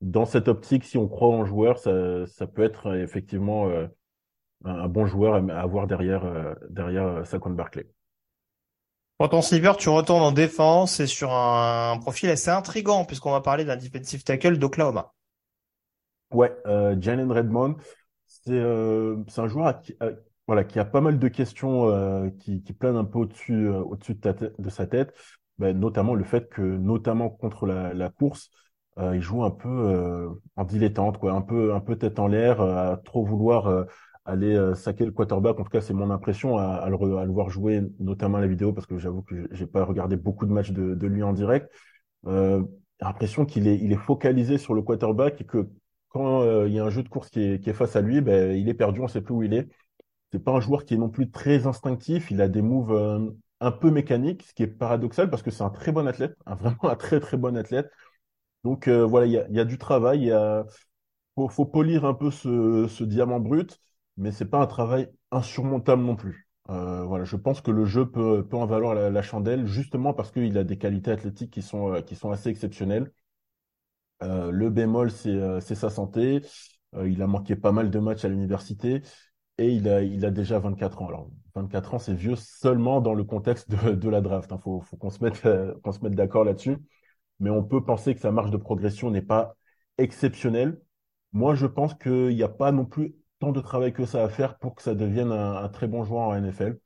dans 0.00 0.26
cette 0.26 0.48
optique, 0.48 0.82
si 0.82 0.98
on 0.98 1.06
croit 1.06 1.28
en 1.28 1.44
joueur, 1.44 1.78
ça, 1.78 2.26
ça 2.26 2.48
peut 2.48 2.64
être 2.64 2.96
effectivement 2.96 3.68
euh, 3.68 3.86
un, 4.64 4.88
bon 4.88 5.06
joueur 5.06 5.36
à 5.36 5.60
avoir 5.60 5.86
derrière, 5.86 6.24
euh, 6.24 6.52
derrière 6.68 7.24
Saquon 7.24 7.50
Barclay. 7.50 7.86
Pour 9.18 9.28
ton 9.28 9.40
tu 9.40 9.88
retournes 9.88 10.22
en 10.22 10.32
défense 10.32 10.98
et 10.98 11.06
sur 11.06 11.32
un, 11.32 11.96
profil 12.00 12.28
assez 12.30 12.50
intrigant 12.50 13.04
puisqu'on 13.04 13.30
va 13.30 13.40
parler 13.40 13.64
d'un 13.64 13.76
defensive 13.76 14.24
tackle 14.24 14.58
d'Oklahoma. 14.58 15.12
Ouais, 16.32 16.52
euh, 16.66 16.96
Jalen 17.00 17.30
Redmond, 17.30 17.76
c'est 18.26 18.50
euh, 18.50 19.22
un 19.36 19.46
joueur 19.46 19.68
à 19.68 19.74
qui, 19.74 19.96
à 20.00 20.08
voilà, 20.46 20.64
qui 20.64 20.78
a 20.78 20.84
pas 20.84 21.00
mal 21.00 21.18
de 21.18 21.28
questions 21.28 21.88
euh, 21.88 22.28
qui, 22.40 22.60
planent 22.78 22.96
un 22.96 23.04
peu 23.04 23.20
au-dessus 23.20 23.68
euh, 23.68 23.82
de, 24.58 24.70
sa 24.70 24.86
tête, 24.86 25.14
ben, 25.58 25.78
notamment 25.78 26.14
le 26.14 26.24
fait 26.24 26.48
que, 26.50 26.62
notamment 26.62 27.30
contre 27.30 27.66
la, 27.66 28.10
course, 28.10 28.50
euh, 28.98 29.16
il 29.16 29.22
joue 29.22 29.42
un 29.44 29.50
peu 29.50 30.28
en 30.56 30.64
dilettante, 30.64 31.18
quoi, 31.18 31.32
un 31.32 31.40
peu, 31.40 31.74
un 31.74 31.80
tête 31.80 32.18
en 32.18 32.26
l'air, 32.26 32.60
à 32.60 32.98
trop 32.98 33.24
vouloir 33.24 33.86
aller 34.26 34.74
saquer 34.74 35.04
le 35.04 35.12
quarterback. 35.12 35.58
En 35.60 35.64
tout 35.64 35.70
cas, 35.70 35.80
c'est 35.80 35.94
mon 35.94 36.10
impression 36.10 36.58
à, 36.58 36.88
le, 36.88 37.32
voir 37.32 37.50
jouer, 37.50 37.82
notamment 37.98 38.38
la 38.38 38.46
vidéo, 38.46 38.72
parce 38.72 38.86
que 38.86 38.98
j'avoue 38.98 39.22
que 39.22 39.48
j'ai 39.52 39.66
pas 39.66 39.84
regardé 39.84 40.16
beaucoup 40.16 40.46
de 40.46 40.52
matchs 40.52 40.72
de, 40.72 41.06
lui 41.06 41.22
en 41.22 41.32
direct. 41.32 41.70
L'impression 43.00 43.46
qu'il 43.46 43.66
est, 43.68 43.96
focalisé 43.96 44.58
sur 44.58 44.74
le 44.74 44.82
quarterback 44.82 45.40
et 45.40 45.44
que 45.44 45.68
quand 46.08 46.64
il 46.66 46.72
y 46.72 46.78
a 46.78 46.84
un 46.84 46.90
jeu 46.90 47.02
de 47.02 47.08
course 47.08 47.30
qui 47.30 47.40
est, 47.40 47.72
face 47.72 47.96
à 47.96 48.02
lui, 48.02 48.20
ben, 48.20 48.52
il 48.56 48.68
est 48.68 48.74
perdu, 48.74 49.00
on 49.00 49.08
sait 49.08 49.22
plus 49.22 49.34
où 49.34 49.42
il 49.42 49.54
est. 49.54 49.68
C'est 50.34 50.40
pas 50.40 50.50
un 50.50 50.60
joueur 50.60 50.84
qui 50.84 50.94
est 50.94 50.96
non 50.96 51.10
plus 51.10 51.30
très 51.30 51.68
instinctif. 51.68 52.32
Il 52.32 52.40
a 52.40 52.48
des 52.48 52.60
moves 52.60 52.90
euh, 52.90 53.30
un 53.60 53.70
peu 53.70 53.92
mécaniques, 53.92 54.42
ce 54.42 54.52
qui 54.52 54.64
est 54.64 54.66
paradoxal 54.66 55.30
parce 55.30 55.44
que 55.44 55.52
c'est 55.52 55.62
un 55.62 55.70
très 55.70 55.92
bon 55.92 56.08
athlète, 56.08 56.36
vraiment 56.46 56.90
un 56.90 56.96
très 56.96 57.20
très 57.20 57.36
bon 57.36 57.56
athlète. 57.56 57.88
Donc 58.64 58.88
euh, 58.88 59.04
voilà, 59.04 59.26
il 59.26 59.54
y 59.54 59.60
a, 59.60 59.64
du 59.64 59.78
travail, 59.78 60.24
il 60.24 61.50
faut, 61.50 61.66
polir 61.66 62.04
un 62.04 62.14
peu 62.14 62.32
ce, 62.32 63.04
diamant 63.04 63.38
brut, 63.38 63.80
mais 64.16 64.32
c'est 64.32 64.46
pas 64.46 64.58
un 64.58 64.66
travail 64.66 65.08
insurmontable 65.30 66.02
non 66.02 66.16
plus. 66.16 66.48
Euh, 66.68 67.04
voilà, 67.04 67.24
je 67.24 67.36
pense 67.36 67.60
que 67.60 67.70
le 67.70 67.84
jeu 67.84 68.10
peut, 68.10 68.44
en 68.50 68.66
valoir 68.66 68.94
la, 68.96 69.22
chandelle 69.22 69.66
justement 69.66 70.14
parce 70.14 70.32
qu'il 70.32 70.58
a 70.58 70.64
des 70.64 70.78
qualités 70.78 71.12
athlétiques 71.12 71.52
qui 71.52 71.62
sont, 71.62 71.92
assez 71.92 72.48
exceptionnelles. 72.48 73.12
Le 74.20 74.68
bémol, 74.68 75.12
c'est 75.12 75.74
sa 75.76 75.90
santé. 75.90 76.40
Il 77.04 77.22
a 77.22 77.28
manqué 77.28 77.54
pas 77.54 77.72
mal 77.72 77.90
de 77.90 77.98
matchs 78.00 78.24
à 78.24 78.28
l'université 78.28 79.02
et 79.58 79.68
il 79.72 79.88
a, 79.88 80.02
il 80.02 80.24
a 80.24 80.30
déjà 80.30 80.58
24 80.58 81.02
ans. 81.02 81.08
Alors, 81.08 81.30
24 81.54 81.94
ans, 81.94 81.98
c'est 81.98 82.14
vieux 82.14 82.36
seulement 82.36 83.00
dans 83.00 83.14
le 83.14 83.24
contexte 83.24 83.70
de, 83.70 83.92
de 83.94 84.08
la 84.08 84.20
draft. 84.20 84.50
Il 84.52 84.58
faut, 84.58 84.80
faut 84.80 84.96
qu'on 84.96 85.10
se 85.10 85.22
mette, 85.22 85.44
euh, 85.46 85.74
qu'on 85.82 85.92
se 85.92 86.00
mette 86.02 86.14
d'accord 86.14 86.44
là-dessus. 86.44 86.78
Mais 87.40 87.50
on 87.50 87.62
peut 87.64 87.84
penser 87.84 88.14
que 88.14 88.20
sa 88.20 88.32
marge 88.32 88.50
de 88.50 88.56
progression 88.56 89.10
n'est 89.10 89.22
pas 89.22 89.56
exceptionnelle. 89.98 90.80
Moi, 91.32 91.54
je 91.54 91.66
pense 91.66 91.94
qu'il 91.94 92.28
n'y 92.36 92.42
a 92.42 92.48
pas 92.48 92.72
non 92.72 92.84
plus 92.86 93.16
tant 93.40 93.52
de 93.52 93.60
travail 93.60 93.92
que 93.92 94.06
ça 94.06 94.24
à 94.24 94.28
faire 94.28 94.58
pour 94.58 94.74
que 94.76 94.82
ça 94.82 94.94
devienne 94.94 95.32
un, 95.32 95.56
un 95.56 95.68
très 95.68 95.86
bon 95.88 96.04
joueur 96.04 96.28
en 96.28 96.34
NFL. 96.36 96.78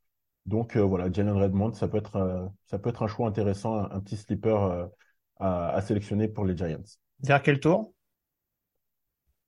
Donc 0.46 0.76
euh, 0.76 0.82
voilà, 0.82 1.12
Jalen 1.12 1.36
Redmond, 1.36 1.74
ça 1.74 1.88
peut 1.88 1.98
être, 1.98 2.16
euh, 2.16 2.46
ça 2.66 2.78
peut 2.78 2.90
être 2.90 3.02
un 3.02 3.08
choix 3.08 3.28
intéressant, 3.28 3.76
un, 3.76 3.90
un 3.90 4.00
petit 4.00 4.16
sleeper 4.16 4.88
à, 5.38 5.68
à 5.74 5.80
sélectionner 5.82 6.28
pour 6.28 6.44
les 6.46 6.56
Giants. 6.56 6.82
Vers 7.20 7.42
quel 7.42 7.60
tour? 7.60 7.92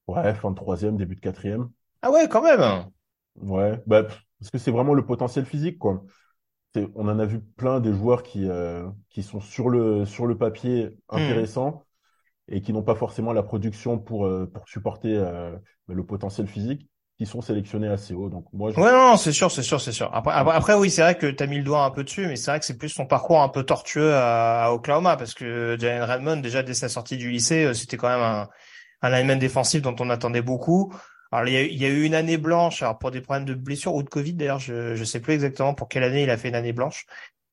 Ouais, 0.07 0.35
fin 0.35 0.51
de 0.51 0.57
troisième, 0.57 0.97
début 0.99 1.15
de 1.15 1.21
quatrième. 1.21 1.71
Ah 2.03 2.11
ouais, 2.11 2.29
quand 2.29 2.43
même. 2.43 2.91
Ouais, 3.37 3.81
bah, 3.87 4.05
pff, 4.05 4.21
parce 4.39 4.51
que 4.51 4.59
c'est 4.59 4.71
vraiment 4.71 4.95
le 4.95 5.05
potentiel 5.07 5.45
physique, 5.47 5.79
quoi. 5.79 6.05
C'est- 6.75 6.89
on 6.97 7.09
en 7.09 7.19
a 7.19 7.27
vu 7.27 7.41
plein 7.41 7.81
des 7.81 7.93
joueurs 7.95 8.23
qui, 8.23 8.49
euh, 8.49 8.89
qui 9.11 9.23
sont 9.25 9.41
sur 9.41 9.71
le, 9.71 10.07
sur 10.07 10.27
le 10.27 10.39
papier 10.39 10.99
Hmm. 11.15 11.45
intéressants 11.45 11.87
et 12.49 12.63
qui 12.63 12.73
n'ont 12.73 12.83
pas 12.85 12.97
forcément 12.97 13.33
la 13.35 13.43
production 13.43 13.99
pour, 13.99 14.27
euh, 14.27 14.47
pour 14.47 14.69
supporter 14.69 15.17
euh, 15.17 15.57
bah, 15.89 15.95
le 15.95 16.05
potentiel 16.07 16.49
physique, 16.49 16.89
qui 17.19 17.27
sont 17.27 17.43
sélectionnés 17.43 17.89
assez 17.89 18.15
haut. 18.15 18.31
Donc 18.31 18.47
moi, 18.53 18.73
je... 18.73 18.79
Ouais, 18.79 18.91
non, 18.93 19.11
non, 19.11 19.17
c'est 19.17 19.33
sûr, 19.33 19.51
c'est 19.51 19.65
sûr, 19.65 19.81
c'est 19.81 19.91
sûr. 19.93 20.09
Après, 20.15 20.33
après, 20.33 20.55
après, 20.55 20.75
oui, 20.75 20.91
c'est 20.91 21.03
vrai 21.03 21.19
que 21.19 21.27
t'as 21.27 21.47
mis 21.47 21.57
le 21.59 21.65
doigt 21.65 21.85
un 21.85 21.91
peu 21.91 22.05
dessus, 22.05 22.27
mais 22.29 22.37
c'est 22.37 22.53
vrai 22.53 22.61
que 22.61 22.65
c'est 22.67 22.79
plus 22.79 22.89
son 22.89 23.05
parcours 23.05 23.43
un 23.43 23.49
peu 23.49 23.65
tortueux 23.65 24.15
à, 24.15 24.65
à 24.67 24.71
Oklahoma, 24.73 25.17
parce 25.17 25.35
que 25.35 25.77
Jalen 25.79 26.05
Redmond, 26.05 26.37
déjà 26.37 26.63
dès 26.63 26.75
sa 26.75 26.89
sortie 26.89 27.17
du 27.17 27.31
lycée, 27.31 27.65
euh, 27.65 27.75
c'était 27.75 27.97
quand 27.97 28.09
même 28.09 28.21
un, 28.21 28.49
un 29.03 29.11
lineman 29.11 29.39
défensif 29.41 29.83
dont 29.83 29.97
on 30.01 30.11
attendait 30.11 30.43
beaucoup. 30.43 30.93
Alors, 31.33 31.47
il 31.49 31.55
y 31.55 31.57
a, 31.57 31.63
eu- 31.63 31.69
il 31.69 31.79
y 31.81 31.85
a 31.85 31.89
eu 31.89 32.03
une 32.05 32.15
année 32.15 32.39
blanche, 32.39 32.83
alors 32.83 32.99
pour 32.99 33.11
des 33.11 33.21
problèmes 33.21 33.45
de 33.45 33.55
blessure 33.55 33.95
ou 33.95 34.03
de 34.03 34.09
Covid, 34.09 34.35
d'ailleurs, 34.35 34.59
je, 34.59 34.95
je 34.97 35.05
sais 35.05 35.21
plus 35.21 35.35
exactement 35.35 35.75
pour 35.75 35.89
quelle 35.89 36.03
année 36.03 36.23
il 36.25 36.31
a 36.31 36.37
fait 36.37 36.49
une 36.49 36.55
année 36.57 36.73
blanche. 36.73 37.07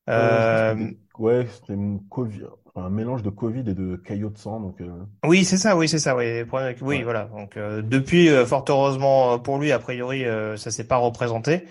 Euh, 0.09 0.75
c'était- 0.75 0.97
ouais, 1.19 1.47
c'était 1.47 1.73
une 1.73 1.99
Covid, 2.09 2.43
un 2.75 2.89
mélange 2.89 3.23
de 3.23 3.29
Covid 3.29 3.59
et 3.69 3.73
de 3.73 3.97
caillots 3.97 4.29
de 4.29 4.37
sang. 4.37 4.59
Donc, 4.59 4.79
euh, 4.81 4.89
Oui, 5.25 5.43
c'est 5.43 5.57
ça, 5.57 5.75
oui, 5.75 5.89
c'est 5.89 5.99
ça, 5.99 6.15
oui. 6.15 6.39
Le 6.39 6.45
problème 6.45 6.67
avec- 6.69 6.81
Oui, 6.81 6.97
ouais. 6.97 7.03
voilà. 7.03 7.25
Donc 7.25 7.57
euh, 7.57 7.81
depuis, 7.81 8.29
euh, 8.29 8.45
fort 8.45 8.63
heureusement 8.69 9.33
euh, 9.33 9.37
pour 9.37 9.59
lui, 9.59 9.71
a 9.71 9.79
priori, 9.79 10.25
euh, 10.25 10.55
ça 10.57 10.71
s'est 10.71 10.87
pas 10.87 10.97
représenté. 10.97 11.65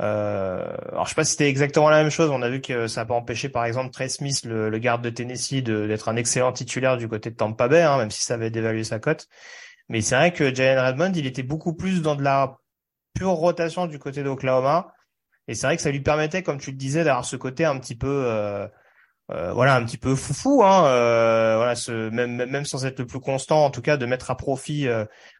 Euh, 0.00 0.76
alors 0.92 1.06
je 1.06 1.10
sais 1.10 1.14
pas 1.16 1.24
si 1.24 1.32
c'était 1.32 1.48
exactement 1.48 1.90
la 1.90 2.02
même 2.02 2.10
chose. 2.10 2.30
On 2.30 2.42
a 2.42 2.48
vu 2.50 2.60
que 2.60 2.86
ça 2.86 3.00
n'a 3.00 3.04
pas 3.06 3.14
empêché, 3.14 3.48
par 3.48 3.64
exemple, 3.64 3.90
Trey 3.90 4.08
Smith, 4.08 4.44
le, 4.44 4.68
le 4.68 4.78
garde 4.78 5.02
de 5.02 5.10
Tennessee, 5.10 5.62
d'être 5.62 6.08
un 6.08 6.16
excellent 6.16 6.52
titulaire 6.52 6.96
du 6.98 7.08
côté 7.08 7.30
de 7.30 7.36
Tampa 7.36 7.66
Bay, 7.68 7.82
hein, 7.82 7.96
même 7.98 8.10
si 8.10 8.22
ça 8.22 8.34
avait 8.34 8.50
dévalué 8.50 8.84
sa 8.84 8.98
cote. 9.00 9.28
Mais 9.88 10.00
c'est 10.02 10.16
vrai 10.16 10.32
que 10.32 10.54
Jalen 10.54 10.78
Redmond, 10.84 11.12
il 11.14 11.26
était 11.26 11.42
beaucoup 11.42 11.74
plus 11.74 12.02
dans 12.02 12.16
de 12.16 12.22
la 12.22 12.58
pure 13.14 13.30
rotation 13.30 13.86
du 13.86 13.98
côté 13.98 14.22
d'Oklahoma. 14.22 14.92
Et 15.48 15.54
c'est 15.54 15.66
vrai 15.66 15.76
que 15.76 15.82
ça 15.82 15.90
lui 15.90 16.00
permettait, 16.00 16.42
comme 16.42 16.60
tu 16.60 16.70
le 16.70 16.76
disais, 16.76 17.04
d'avoir 17.04 17.24
ce 17.24 17.36
côté 17.36 17.64
un 17.64 17.78
petit 17.78 17.96
peu 17.96 18.24
euh, 18.26 18.66
euh, 19.30 19.52
voilà 19.52 19.74
un 19.76 19.84
petit 19.84 19.98
peu 19.98 20.14
foufou 20.14 20.62
hein 20.64 20.86
euh, 20.86 21.56
voilà 21.56 21.74
ce 21.74 22.08
même 22.08 22.64
sans 22.64 22.86
être 22.86 22.98
le 23.00 23.06
plus 23.06 23.20
constant 23.20 23.62
en 23.62 23.70
tout 23.70 23.82
cas 23.82 23.98
de 23.98 24.06
mettre 24.06 24.30
à 24.30 24.38
profit 24.38 24.86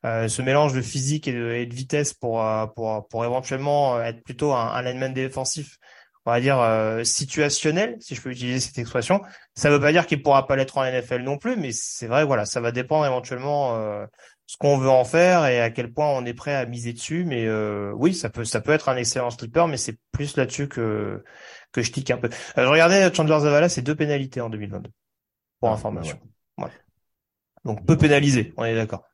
ce 0.05 0.43
mélange 0.43 0.75
de 0.75 0.83
physique 0.83 1.27
et 1.27 1.33
de, 1.33 1.75
vitesse 1.75 2.13
pour 2.13 2.45
pour 2.75 3.25
éventuellement 3.25 4.03
être 4.03 4.23
plutôt 4.25 4.53
un, 4.53 4.75
un 4.75 4.83
lineman 4.83 5.15
défensif 5.15 5.79
on 6.29 6.33
va 6.33 6.41
dire 6.41 6.61
euh, 6.61 7.05
situationnel 7.05 7.97
si 8.01 8.15
je 8.15 8.21
peux 8.21 8.31
utiliser 8.31 8.61
cette 8.61 8.77
expression 8.79 9.23
ça 9.55 9.71
veut 9.71 9.81
pas 9.81 9.93
dire 9.93 10.07
qu'il 10.07 10.23
pourra 10.23 10.47
pas 10.47 10.57
l'être 10.57 10.77
en 10.77 10.85
NFL 10.85 11.23
non 11.23 11.39
plus 11.39 11.57
mais 11.57 11.73
c'est 11.73 12.07
vrai 12.07 12.25
voilà 12.25 12.45
ça 12.45 12.61
va 12.61 12.71
dépendre 12.71 13.07
éventuellement 13.07 13.77
euh, 13.77 14.05
ce 14.47 14.59
qu'on 14.59 14.77
veut 14.77 14.91
en 14.91 15.05
faire 15.05 15.47
et 15.47 15.61
à 15.61 15.71
quel 15.71 15.91
point 15.91 16.07
on 16.09 16.27
est 16.27 16.35
prêt 16.35 16.55
à 16.55 16.67
miser 16.67 16.93
dessus 16.93 17.25
mais 17.25 17.47
euh, 17.47 17.93
oui 17.97 18.13
ça 18.15 18.29
peut 18.29 18.45
ça 18.45 18.61
peut 18.61 18.73
être 18.73 18.91
un 18.91 18.97
excellent 18.97 19.31
sleeper 19.31 19.69
mais 19.69 19.79
c'est 19.79 19.97
plus 20.13 20.37
là-dessus 20.37 20.69
que 20.69 21.25
que 21.73 21.83
je 21.83 21.93
tique 21.93 22.11
un 22.11 22.17
peu. 22.19 22.29
Euh, 22.29 22.65
je 22.65 22.69
regardais 22.69 23.13
Chandler 23.13 23.41
Zavala, 23.41 23.69
c'est 23.69 23.83
deux 23.83 23.95
pénalités 23.95 24.41
en 24.41 24.51
2022, 24.51 24.91
pour 25.61 25.71
Ah, 25.71 25.73
information. 25.73 26.19
bah 26.23 26.31
Voilà. 26.57 26.75
Donc 27.65 27.87
peu 27.87 27.97
pénalisé, 27.97 28.53
on 28.57 28.65
est 28.65 28.75
d'accord. 28.75 29.05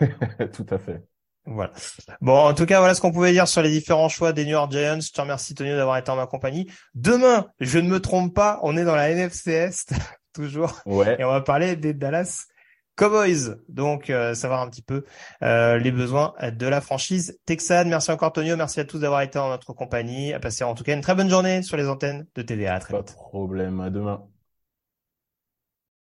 ouais. 0.00 0.48
Tout 0.52 0.66
à 0.70 0.78
fait. 0.78 1.02
Voilà. 1.46 1.72
Bon, 2.20 2.36
en 2.36 2.54
tout 2.54 2.66
cas, 2.66 2.78
voilà 2.80 2.94
ce 2.94 3.00
qu'on 3.00 3.12
pouvait 3.12 3.32
dire 3.32 3.46
sur 3.48 3.62
les 3.62 3.70
différents 3.70 4.08
choix 4.08 4.32
des 4.32 4.44
New 4.44 4.50
York 4.50 4.72
Giants. 4.72 5.00
Je 5.00 5.12
te 5.12 5.20
remercie, 5.20 5.54
Tonio, 5.54 5.76
d'avoir 5.76 5.96
été 5.96 6.10
en 6.10 6.16
ma 6.16 6.26
compagnie. 6.26 6.70
Demain, 6.94 7.46
je 7.60 7.78
ne 7.78 7.88
me 7.88 8.00
trompe 8.00 8.34
pas, 8.34 8.58
on 8.62 8.76
est 8.76 8.84
dans 8.84 8.96
la 8.96 9.10
NFC 9.10 9.52
Est, 9.52 9.92
toujours, 10.34 10.80
Ouais. 10.86 11.16
et 11.18 11.24
on 11.24 11.30
va 11.30 11.40
parler 11.40 11.76
des 11.76 11.94
Dallas 11.94 12.44
Cowboys. 12.96 13.56
Donc, 13.68 14.08
euh, 14.10 14.34
savoir 14.34 14.62
un 14.62 14.68
petit 14.70 14.82
peu 14.82 15.04
euh, 15.42 15.78
les 15.78 15.92
besoins 15.92 16.34
de 16.42 16.66
la 16.66 16.80
franchise 16.80 17.38
texane. 17.46 17.88
Merci 17.90 18.10
encore, 18.10 18.32
Tonio. 18.32 18.56
Merci 18.56 18.80
à 18.80 18.84
tous 18.84 18.98
d'avoir 18.98 19.20
été 19.22 19.38
en 19.38 19.50
notre 19.50 19.72
compagnie. 19.74 20.32
À 20.32 20.40
passer 20.40 20.64
en 20.64 20.74
tout 20.74 20.82
cas 20.82 20.94
une 20.94 21.02
très 21.02 21.14
bonne 21.14 21.28
journée 21.30 21.62
sur 21.62 21.76
les 21.76 21.88
antennes 21.88 22.26
de 22.34 22.42
TVA. 22.42 22.74
À 22.74 22.80
très 22.80 22.92
Pas 22.92 23.00
vite. 23.00 23.08
de 23.08 23.12
problème. 23.14 23.80
À 23.80 23.90
demain. 23.90 24.22